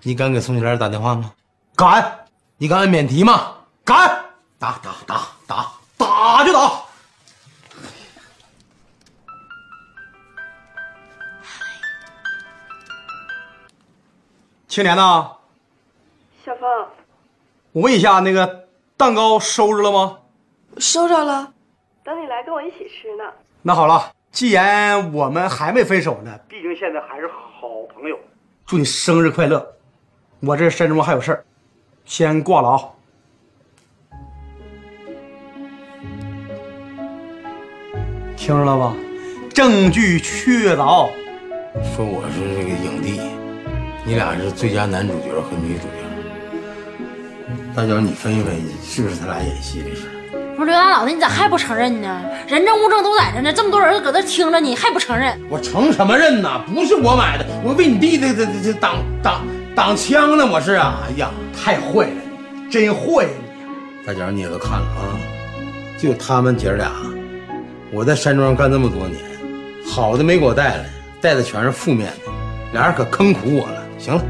[0.03, 1.33] 你敢给宋庆莲打电话吗？
[1.75, 2.24] 敢！
[2.57, 3.57] 你敢按免提吗？
[3.85, 4.25] 敢！
[4.59, 5.73] 打打打打！
[5.99, 6.85] 打就打！
[14.69, 15.33] 青莲呐，
[16.45, 16.89] 小芳，
[17.73, 20.19] 我问一下，那个蛋糕收着了吗？
[20.79, 21.53] 收着了，
[22.05, 23.25] 等你来跟我一起吃呢。
[23.63, 28.19] 那好了，既然我们还没分手呢，毕竟现在还是好朋友。
[28.65, 29.77] 祝你生日快乐！
[30.41, 31.45] 我这山中还有事儿，
[32.05, 32.81] 先挂了啊。
[38.37, 38.95] 听着了吧？
[39.55, 41.09] 证据确凿。
[41.97, 43.21] 说我是这个影帝，
[44.05, 46.05] 你俩是最佳男主角和女主角。
[47.75, 50.09] 大脚，你分析分析，是不是他俩演戏这事？
[50.57, 52.23] 不是刘大脑袋，你咋还不承认呢？
[52.47, 55.41] 人证物证都在这呢，这么多人搁这听着你，还不承认？
[55.49, 56.63] 我承什么认呢？
[56.67, 61.01] 不是我买的，我为你弟这这这这挡挡挡枪呢，我是啊！
[61.05, 62.23] 哎呀，太坏了，
[62.71, 63.27] 真坏！
[64.07, 65.19] 大脚，你也都看了啊，
[65.99, 66.93] 就他们姐儿俩，
[67.91, 69.21] 我在山庄干这么多年，
[69.85, 70.85] 好的没给我带来，
[71.21, 72.33] 带的全是负面的，
[72.73, 73.83] 俩人可坑苦我了。
[73.99, 74.23] 行了，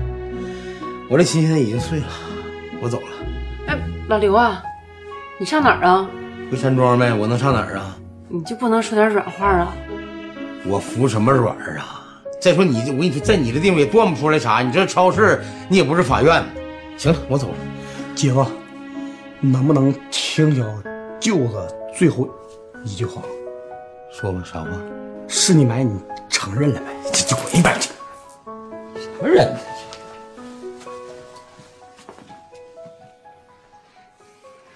[1.11, 2.07] 我这心现在已经碎了，
[2.81, 3.07] 我走了，
[3.67, 3.79] 哎，
[4.09, 4.63] 老刘啊，
[5.39, 6.09] 你上哪儿啊？
[6.51, 7.13] 回山庄呗。
[7.13, 7.95] 我能上哪儿啊？
[8.29, 9.75] 你就不能说点软话啊？
[10.65, 12.01] 我服什么软啊？
[12.45, 14.61] 再说你，我跟你说，在你的地方也断不出来啥。
[14.61, 16.45] 你这超市，你也不是法院。
[16.99, 17.55] 行了，我走了。
[18.15, 18.45] 姐夫，
[19.41, 20.63] 能不能听小
[21.19, 22.29] 舅子最后
[22.85, 23.23] 一句话？
[24.13, 24.69] 说吧，啥话？
[25.27, 27.11] 是你买，你承认了没？
[27.11, 27.89] 这就滚一边去！
[29.01, 29.59] 什么人呢？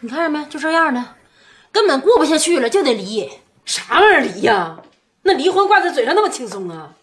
[0.00, 0.42] 你看着没？
[0.46, 1.04] 就这样的，
[1.70, 3.28] 根本过不下去了，就得离。
[3.66, 4.80] 啥玩意儿离呀？
[5.20, 6.94] 那离婚挂在嘴上那么轻松啊？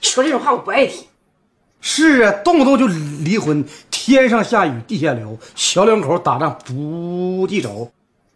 [0.00, 1.06] 说这种话我不爱听。
[1.80, 7.90] 是啊，动不动就离婚，天上下雨地下流，小两口打仗不记仇，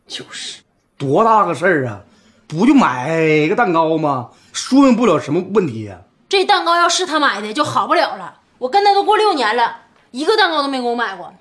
[0.06, 0.62] 就是
[0.96, 2.00] 多大个事儿啊？
[2.46, 4.30] 不就买个蛋糕吗？
[4.52, 8.40] 说明不了什么问题呀、这蛋糕要是他买的，就好不了了。
[8.58, 9.78] 我跟他都过六年了，
[10.10, 11.34] 一个蛋糕都没给我买过。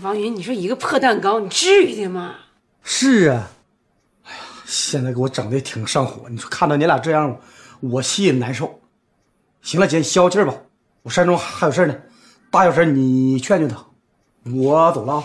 [0.00, 2.34] 王云，你说一个破蛋糕，你至于的吗？
[2.82, 3.50] 是啊，
[4.24, 6.28] 哎呀，现在给我整的挺上火。
[6.28, 7.36] 你说看到你俩这样，
[7.80, 8.80] 我心里难受。
[9.62, 10.54] 行了，姐，消消气吧。
[11.02, 11.96] 我山中还有事呢，
[12.50, 13.76] 大小事你劝劝他。
[14.52, 15.24] 我走了啊。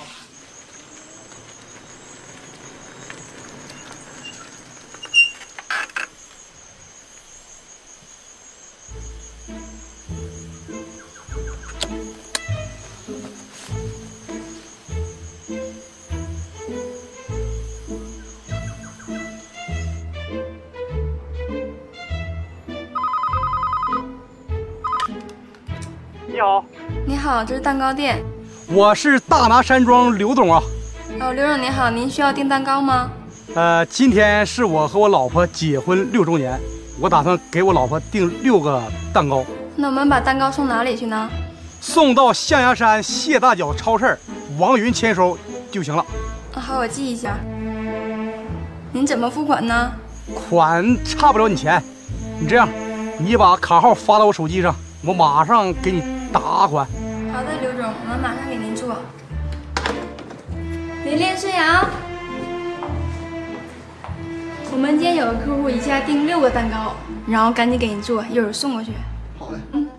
[27.44, 28.24] 好，这是蛋糕店。
[28.68, 30.64] 我是大拿山庄刘总啊。
[31.20, 33.12] 哦，刘总您好，您需要订蛋糕吗？
[33.54, 36.58] 呃，今天是我和我老婆结婚六周年，
[37.02, 38.82] 我打算给我老婆订六个
[39.14, 39.44] 蛋糕，
[39.76, 41.30] 那我们把蛋糕送哪里去呢？
[41.82, 44.18] 送到象牙山谢大脚超市，
[44.58, 45.38] 王云签收
[45.70, 46.06] 就行了。
[46.54, 47.36] 啊好，我记一下。
[48.94, 49.92] 您怎么付款呢？
[50.34, 51.84] 款差不了你钱，
[52.40, 52.70] 你这样，
[53.18, 56.02] 你把卡号发到我手机上，我马上给你
[56.32, 56.88] 打款。
[57.44, 58.96] 好的，刘总，我们马上给您做。
[61.04, 61.86] 琳琳、孙杨，
[64.72, 66.96] 我们今天有个客户一下订六个蛋糕，
[67.28, 68.94] 然后赶紧给您做，一会儿送过去。
[69.38, 69.58] 好嘞。
[69.74, 69.90] 嗯。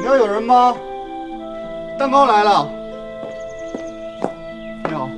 [0.00, 0.76] 你要有人吗？
[1.98, 2.68] 蛋糕来了。
[4.84, 5.08] 你好，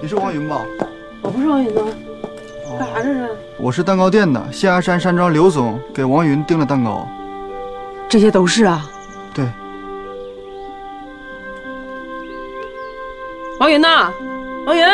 [0.00, 0.64] 你是王云吧？
[1.20, 1.82] 我不是王云呢。
[2.78, 3.28] 干啥这是？
[3.58, 7.08] 我是蛋糕店的象牙山山庄刘总给王云订了蛋糕。
[8.08, 8.88] 这些都是啊。
[9.34, 9.44] 对。
[13.58, 14.12] 王云呐，
[14.64, 14.84] 王云，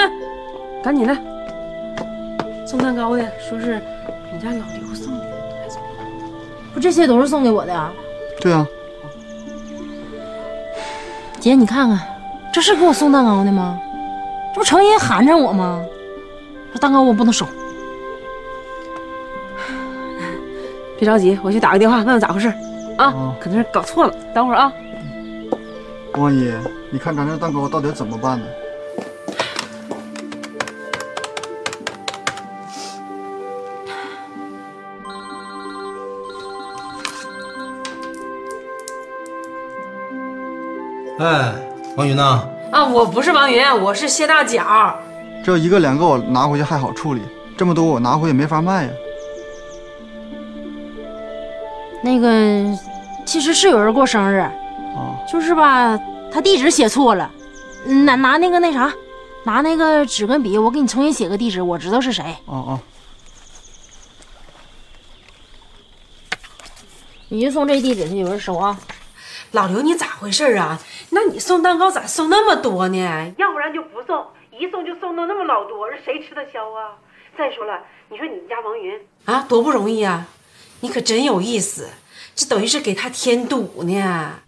[0.82, 1.14] 赶紧的，
[2.66, 3.78] 送蛋糕的说是
[4.32, 5.24] 你家老刘送的，
[6.72, 7.92] 不，这些都是送给我的啊。
[8.40, 8.66] 对啊。
[11.38, 12.00] 姐，你看看，
[12.50, 13.78] 这是给我送蛋糕的吗？
[14.54, 15.84] 这不成心寒碜我吗？
[16.72, 17.46] 这蛋糕我不能收。
[21.04, 22.48] 别着急，我去打个电话问问咋回事
[22.96, 24.72] 啊，可能是搞错了，等会儿啊。
[26.14, 26.50] 王姨，
[26.90, 28.46] 你看咱这蛋糕到底怎么办呢？
[41.18, 41.52] 哎，
[41.98, 44.96] 王云呢，啊，我不是王云，我是谢大脚。
[45.44, 47.20] 这一个两个我拿回去还好处理，
[47.58, 48.90] 这么多我拿回去没法卖呀。
[52.04, 52.78] 那个，
[53.24, 54.40] 其实是有人过生日，
[54.94, 55.98] 哦，就是吧，
[56.30, 57.30] 他地址写错了，
[58.04, 58.92] 拿拿那个那啥，
[59.44, 62.22] 拿那个纸跟笔，我给你重新写个地址，我知道是谁。
[62.44, 62.80] 哦哦，
[67.30, 68.78] 你就送这地址去，有人收啊。
[69.52, 70.78] 老刘，你咋回事啊？
[71.08, 73.32] 那你送蛋糕咋送那么多呢？
[73.38, 77.00] 要不然就不送，一送就送到那么老多，这谁吃得消啊？
[77.38, 80.28] 再说了，你说你们家王云啊，多不容易啊，
[80.80, 81.88] 你可真有意思，
[82.34, 84.40] 这等于是给他添堵呢。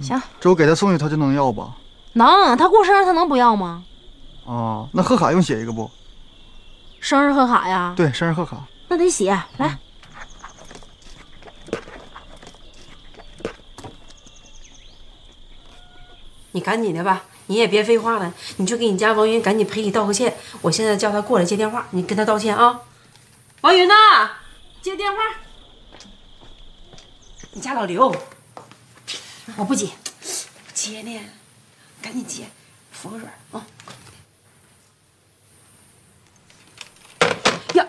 [0.00, 1.76] 行，这我给他送去，他就能要吧？
[2.14, 3.84] 能，他过生日他能不要吗？
[4.46, 5.90] 啊，那贺卡用写一个不？
[7.00, 7.94] 生日贺卡呀？
[7.96, 8.66] 对，生日贺卡。
[8.88, 9.78] 那得写，来。
[16.52, 20.34] 你赶紧的吧，你也别废话了，你就给你家王云赶紧赔礼道个歉。
[20.62, 22.80] 我现在叫他过来接电话，你跟他道歉啊。
[23.60, 23.94] 王云呐，
[24.80, 25.18] 接电话。
[27.52, 28.14] 你家老刘，
[29.56, 31.20] 我不接，不接呢，
[32.02, 32.44] 赶紧接，
[32.90, 33.64] 服个软啊。
[37.74, 37.86] 呀，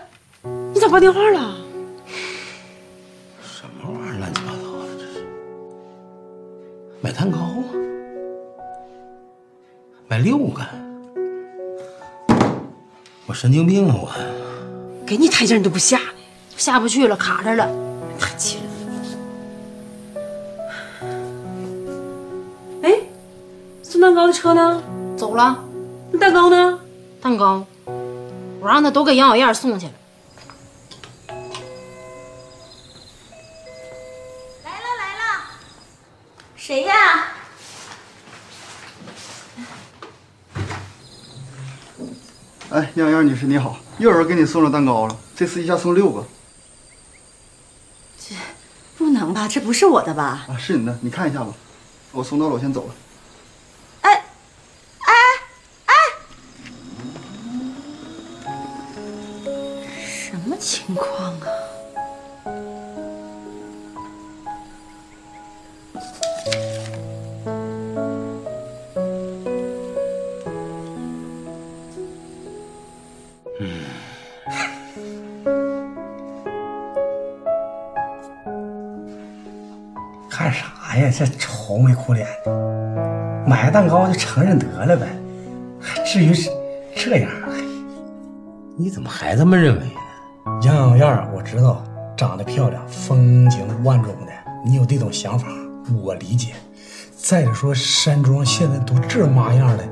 [0.72, 1.56] 你咋挂电话了？
[3.42, 5.26] 什么玩意儿，乱七八糟的，这是
[7.00, 7.64] 买蛋糕啊？
[10.08, 10.64] 买六个，
[13.26, 13.94] 我神经病啊！
[13.98, 14.08] 我
[15.04, 16.00] 给你台阶你都不下，
[16.56, 17.68] 下不去了，卡这了，
[18.16, 18.66] 太气人
[21.02, 21.08] 了。
[22.82, 22.94] 哎，
[23.82, 24.80] 送蛋糕的车呢？
[25.16, 25.58] 走了。
[26.12, 26.78] 那蛋糕呢？
[27.20, 27.66] 蛋糕，
[28.60, 29.92] 我让他都给杨小燕送去了。
[42.76, 46.22] 哎，杨杨女士你好，又有人给你送了蛋糕了，这次一下送六个。
[48.18, 48.34] 这
[48.98, 49.48] 不能吧？
[49.48, 50.44] 这不是我的吧？
[50.46, 51.54] 啊，是你的，你看一下吧。
[52.12, 52.94] 我送到了，我先走了。
[54.02, 54.24] 哎，
[54.98, 55.14] 哎，
[55.86, 55.94] 哎，
[60.06, 61.48] 什么情况啊？
[81.18, 85.06] 这愁眉苦脸的，买个蛋糕就承认得了呗，
[85.80, 86.50] 还至于是
[86.94, 87.30] 这样？
[88.76, 90.60] 你怎么还这么认为呢？
[90.62, 91.82] 杨小燕，我知道
[92.18, 95.46] 长得漂亮，风情万种的，你有这种想法，
[96.02, 96.52] 我理解。
[97.16, 99.82] 再者说，山庄现在都这妈样了，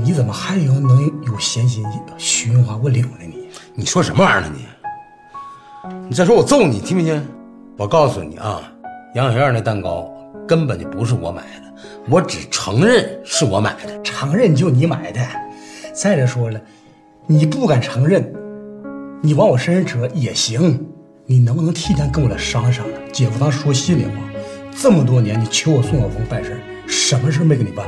[0.00, 1.84] 你怎么还有能有闲心
[2.16, 3.18] 寻花问柳呢？
[3.22, 4.68] 你你说什么玩意儿呢你？
[6.08, 7.26] 你再说我揍你，听没听？
[7.76, 8.62] 我告诉你啊，
[9.16, 10.08] 杨小燕那蛋糕
[10.46, 11.74] 根本就不是我买的，
[12.08, 15.20] 我只承认是我买的，承认就你买的。
[15.92, 16.60] 再者说了，
[17.26, 18.32] 你不敢承认，
[19.22, 20.86] 你往我身上扯也行。
[21.26, 23.00] 你能不能提前跟我来商量商量？
[23.10, 24.10] 姐夫，咱说心里话，
[24.76, 27.86] 这么多年你求我宋晓峰办事什么事没给你办？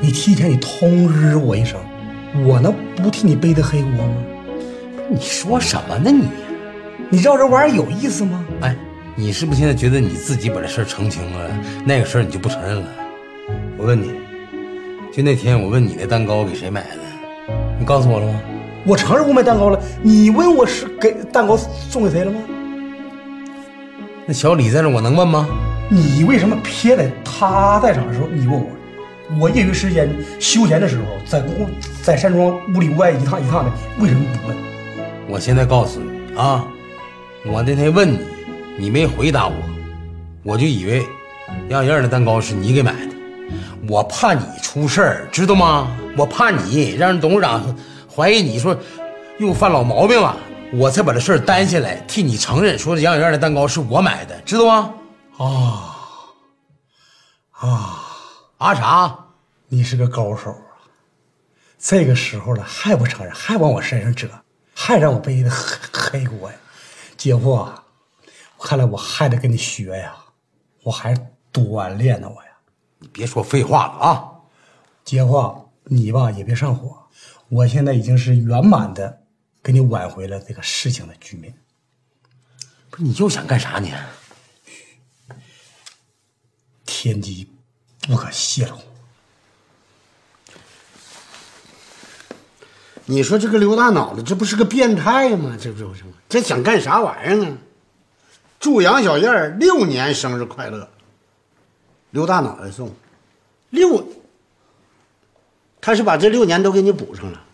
[0.00, 1.78] 你提前你通知我一声，
[2.46, 4.14] 我能不替你背的黑锅吗？
[5.10, 6.28] 你说什么呢你？
[7.10, 8.42] 你知道这玩意儿有意思吗？
[8.62, 8.74] 哎，
[9.20, 11.50] 你是不是现在觉得你自己把这事儿澄清了，
[11.84, 12.86] 那个事儿你就不承认了？
[13.76, 14.12] 我问你，
[15.12, 18.40] 就那天我问你那蛋糕给谁买的，你告诉我了吗？
[18.86, 22.38] 我承认我买蛋糕了，你问我是给蛋糕送给谁了吗？
[24.24, 25.48] 那小李在这，我能问吗？
[25.90, 28.66] 你为什么偏在他在场的时候你问我？
[29.40, 30.08] 我业余时间
[30.38, 31.66] 休闲的时候，在屋
[32.04, 34.56] 在山庄屋里屋外一趟一趟的，为什么不问？
[35.26, 36.64] 我现在告诉你啊，
[37.44, 38.20] 我那天问你，
[38.78, 39.54] 你没回答我，
[40.44, 41.04] 我就以为
[41.68, 43.12] 杨小燕的蛋糕是你给买的，
[43.88, 45.88] 我怕你出事儿，知道吗？
[46.16, 47.76] 我怕你让人董事长
[48.14, 48.76] 怀疑你说
[49.38, 50.36] 又犯老毛病了，
[50.72, 54.94] 我才把这事儿担下来，替你承认说杨小燕的蛋糕是我买的，知道吗？
[55.38, 55.96] 啊
[57.50, 58.04] 啊
[58.58, 59.18] 啊啥？
[59.68, 60.78] 你是个高手啊！
[61.78, 64.28] 这个时候了还不承认，还往我身上折，
[64.74, 66.56] 还让我背的黑黑锅呀！
[67.16, 67.82] 姐夫啊，
[68.60, 70.16] 看来我还得跟你学呀，
[70.82, 72.48] 我还是锻炼呢我呀。
[72.98, 74.32] 你别说废话了啊！
[75.04, 77.06] 姐夫，你吧也别上火，
[77.48, 79.22] 我现在已经是圆满的
[79.62, 81.54] 给你挽回了这个事情的局面。
[82.90, 83.94] 不是你又想干啥你？
[86.84, 87.48] 天机
[88.00, 88.76] 不可泄露。
[93.06, 95.56] 你说这个刘大脑袋，这不是个变态吗？
[95.58, 96.12] 这不是吗？
[96.28, 97.56] 这想干啥玩意儿呢？
[98.58, 100.88] 祝杨小燕六年生日快乐。
[102.10, 102.94] 刘大脑袋送
[103.70, 104.06] 六，
[105.80, 107.44] 他是把这六年都给你补上了。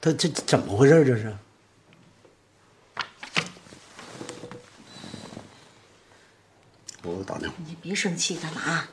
[0.00, 1.04] 他这怎么回事？
[1.04, 1.36] 这是？
[7.02, 7.56] 我打电话。
[7.66, 8.84] 你别生气，干嘛？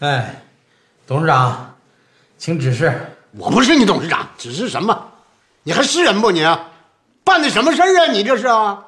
[0.00, 0.44] 哎，
[1.06, 1.74] 董事长，
[2.38, 3.16] 请指示。
[3.32, 5.08] 我不是你董事长，指示什么？
[5.62, 6.46] 你还是人不你？
[7.24, 8.12] 办的什么事儿啊？
[8.12, 8.84] 你这是啊？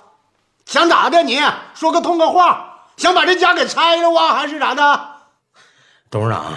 [0.65, 1.23] 想咋的？
[1.23, 1.41] 你
[1.75, 4.35] 说个痛快话，想把这家给拆了啊？
[4.35, 5.01] 还是咋的？
[6.11, 6.53] 董事长，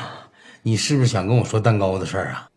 [0.62, 2.48] 你是不是想跟我说蛋糕的事儿啊？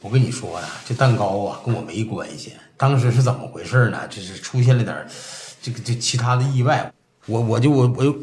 [0.00, 2.54] 我跟你说呀，这蛋糕啊跟我没关系。
[2.76, 4.00] 当时是怎么回事呢？
[4.08, 5.06] 这是出现了点
[5.62, 6.92] 这个这其他的意外。
[7.26, 8.14] 我我就我我就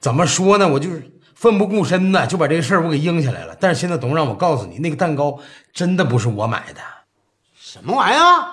[0.00, 0.68] 怎么说呢？
[0.68, 1.10] 我就是。
[1.38, 3.56] 奋不顾身的，就把这个事儿我给应下来了。
[3.60, 5.38] 但是现在董事长，我告诉你，那个蛋糕
[5.72, 6.80] 真的不是我买的。
[7.56, 8.48] 什么玩意儿？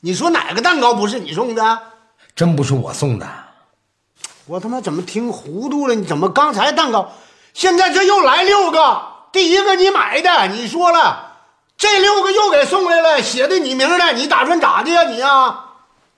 [0.00, 1.80] 你说哪个蛋糕不是你送的？
[2.34, 3.28] 真不是我送的。
[4.46, 5.94] 我他妈怎么听糊涂了？
[5.94, 7.12] 你怎么刚才蛋糕，
[7.54, 9.00] 现在这又来六个？
[9.30, 11.36] 第一个你买的，你说了，
[11.76, 15.64] 这六个又给送来了，写的你名的，你打算咋的呀你呀？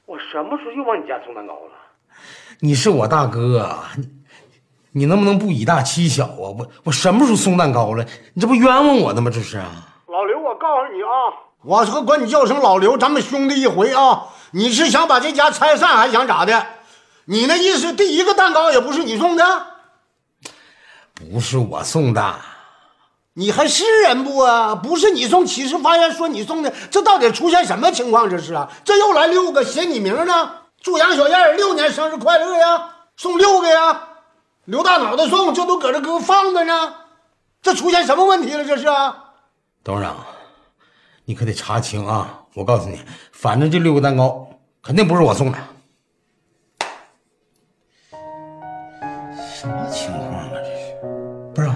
[0.06, 1.72] 我什么时候又往你家送蛋糕了？
[2.60, 3.78] 你是我大哥。
[3.98, 4.08] 你
[5.06, 6.30] 能不能不以大欺小啊？
[6.38, 8.04] 我我什么时候送蛋糕了？
[8.34, 9.30] 你这不冤枉我的吗？
[9.32, 9.66] 这是啊！
[10.06, 11.10] 老刘，我告诉你啊，
[11.64, 14.28] 我说管你叫声老刘，咱们兄弟一回啊！
[14.52, 16.64] 你是想把这家拆散，还想咋的？
[17.24, 19.44] 你那意思，第一个蛋糕也不是你送的？
[21.14, 22.34] 不是我送的，
[23.32, 24.76] 你还是人不啊？
[24.76, 28.30] 不是你送，起誓发言说你送的，这到底出现什么情况？
[28.30, 28.68] 这是啊？
[28.84, 30.50] 这又来六个写你名呢？
[30.80, 32.90] 祝杨小燕六年生日快乐呀！
[33.16, 34.08] 送六个呀！
[34.64, 36.94] 刘大脑袋送，这都搁这搁放着呢，
[37.60, 38.64] 这出现什么问题了？
[38.64, 39.34] 这是啊，
[39.82, 40.16] 董事长，
[41.26, 42.44] 你可得查清啊！
[42.54, 42.98] 我告诉你，
[43.32, 44.48] 反正这六个蛋糕
[44.82, 45.58] 肯定不是我送的。
[49.54, 50.48] 什么情况啊？
[50.52, 50.94] 这是
[51.54, 51.70] 不是？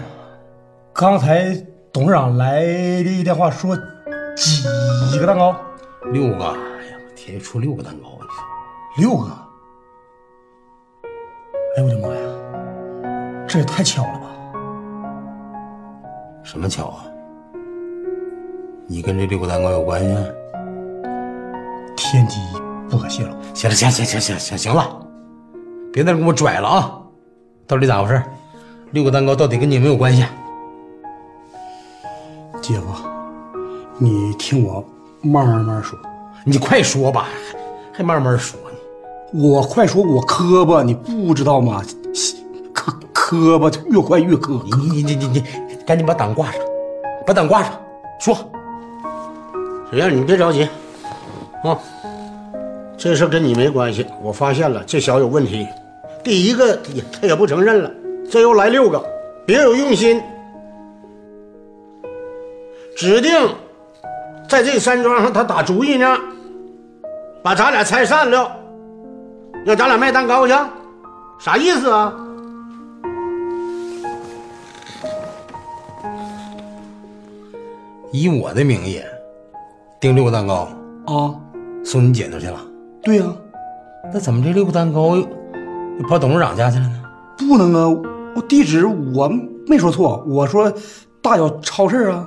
[0.94, 1.54] 刚才
[1.92, 3.76] 董事长来的电话说
[4.34, 5.54] 几个蛋糕？
[6.12, 6.44] 六个。
[6.46, 8.42] 哎呀，天，出六个蛋糕，你说
[8.96, 9.30] 六个？
[11.76, 12.17] 哎呦我的妈呀！
[13.48, 14.26] 这也太巧了吧！
[16.42, 17.04] 什么巧啊？
[18.86, 20.14] 你跟这六个蛋糕有关系？
[21.96, 22.38] 天机
[22.90, 23.30] 不可泄露。
[23.54, 24.86] 行了，行行行行行行了，
[25.90, 27.00] 别在这给我拽了啊！
[27.66, 28.22] 到底咋回事？
[28.90, 30.24] 六个蛋糕到底跟你有没有关系？
[32.60, 32.86] 姐夫，
[33.96, 34.84] 你听我
[35.22, 35.98] 慢慢慢说。
[36.44, 37.28] 你快说吧，
[37.92, 38.76] 还慢慢说呢。
[39.32, 41.82] 我快说，我磕巴，你不知道吗？
[43.28, 45.44] 磕巴越快越磕，你你你你你，
[45.86, 46.62] 赶紧把档挂上，
[47.26, 47.78] 把档挂上，
[48.18, 48.34] 说。
[49.90, 50.66] 小燕，你别着急，
[51.62, 51.76] 啊，
[52.96, 54.06] 这事跟你没关系。
[54.22, 55.68] 我发现了，这小有问题。
[56.24, 57.90] 第一个也，他也不承认了，
[58.30, 59.04] 这又来六个，
[59.44, 60.22] 别有用心，
[62.96, 63.30] 指定
[64.48, 66.16] 在这山庄上他打主意呢，
[67.42, 68.50] 把咱俩拆散了，
[69.66, 70.54] 要咱俩卖蛋糕去，
[71.38, 72.10] 啥意思啊？
[78.20, 79.00] 以我的名义
[80.00, 80.68] 订六个蛋糕
[81.06, 81.34] 啊，
[81.84, 82.60] 送你姐那去了。
[83.02, 83.26] 对呀，
[84.12, 85.26] 那怎么这六个蛋糕又
[86.08, 87.02] 跑董事长家去了呢？
[87.36, 87.88] 不能啊，
[88.34, 89.28] 我地址我
[89.66, 90.72] 没说错，我说
[91.22, 92.26] 大小超市啊。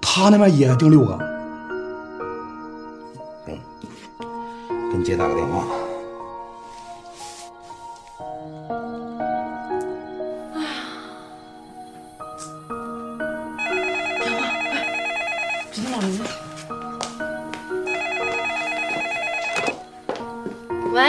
[0.00, 1.18] 他那边也订六个。
[3.46, 5.64] 给你姐打个电话。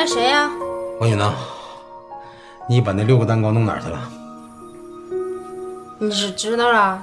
[0.05, 0.51] 喂，谁呀、
[0.99, 1.33] 王允呐，
[2.69, 3.99] 你把那六个蛋糕弄哪儿去了？
[5.97, 7.01] 你是知道了？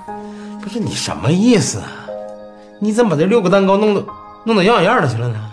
[0.63, 1.83] 不是你什么意思？
[2.79, 4.05] 你怎么把这六个蛋糕弄得
[4.45, 5.51] 弄得样样的去了呢？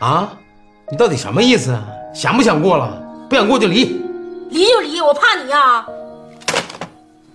[0.00, 0.32] 啊，
[0.90, 1.84] 你到底什么意思啊？
[2.12, 3.00] 想不想过了？
[3.30, 4.02] 不想过就离。
[4.50, 5.86] 离就离，我怕你呀、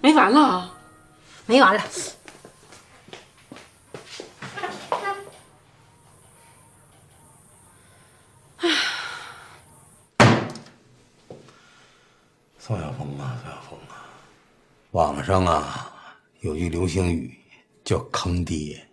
[0.02, 0.70] 没完了，
[1.46, 1.82] 没完了。
[12.68, 14.04] 宋晓峰啊，宋晓峰啊，
[14.92, 15.90] 网上啊
[16.42, 17.34] 有句流行语
[17.86, 18.86] 叫“坑爹”，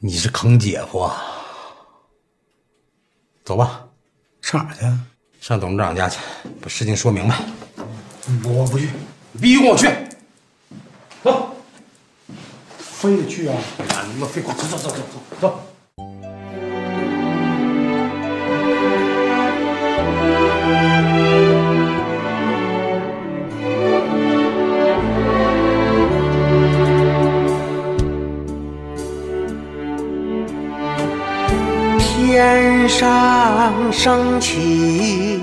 [0.00, 1.22] 你是坑姐夫啊。
[3.44, 3.88] 走吧，
[4.42, 4.80] 上哪去？
[5.40, 6.18] 上董事长家去，
[6.60, 7.40] 把事情说明白。
[8.42, 8.90] 我不去，
[9.30, 9.86] 你必须跟我去。
[11.22, 11.54] 走，
[12.78, 13.54] 非得去啊！
[13.54, 15.75] 啊，你他妈废话，走走走走走走。
[34.06, 35.40] 升起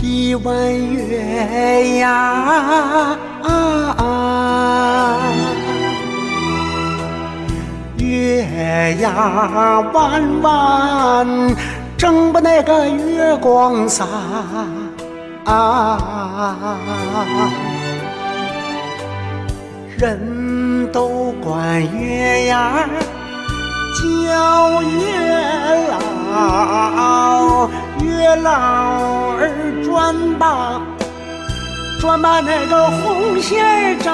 [0.00, 0.54] 一弯
[0.94, 3.16] 月呀，
[7.96, 11.56] 月牙弯弯，
[11.98, 14.06] 正把那个月光洒。
[19.98, 22.88] 人都管月牙
[23.98, 27.68] 叫月老，
[28.26, 28.50] 月老
[29.38, 29.46] 儿
[29.84, 30.82] 转吧，
[32.00, 34.10] 转把那个红线儿扎，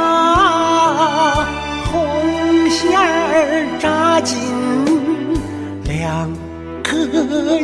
[1.90, 4.36] 红线儿扎紧
[5.84, 6.28] 两
[6.84, 6.92] 颗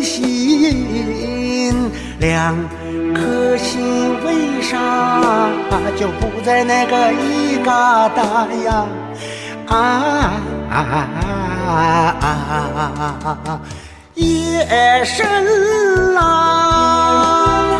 [0.01, 2.57] 心，两
[3.15, 5.21] 颗心为啥
[5.99, 8.87] 就不在那个一疙瘩呀？
[9.67, 9.77] 啊
[10.71, 10.97] 啊啊
[12.25, 13.61] 啊！
[14.59, 15.25] 夜深
[16.15, 17.79] 啦，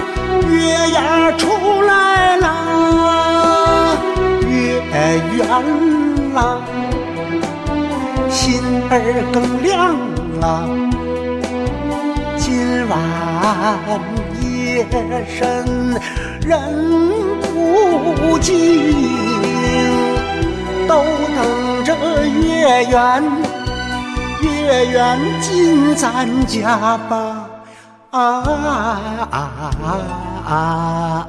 [0.49, 2.47] 月牙出来啦，
[4.49, 4.81] 月
[5.35, 5.43] 圆
[6.35, 6.63] 啦，
[8.31, 8.93] 心儿
[9.33, 9.99] 更亮
[10.41, 10.63] 啦。
[12.37, 12.93] 今晚
[14.41, 14.87] 夜
[15.29, 15.37] 深
[16.47, 16.49] 人
[17.43, 18.55] 不静，
[20.87, 21.03] 都
[21.35, 21.93] 等着
[22.25, 23.23] 月圆，
[24.43, 27.49] 月圆进咱家吧！
[28.11, 29.41] 啊啊啊
[30.47, 31.29] 啊！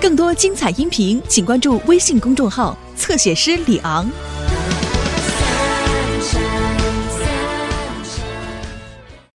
[0.00, 4.10] 更多精彩音频，请关注微信公众号“侧写师李昂”。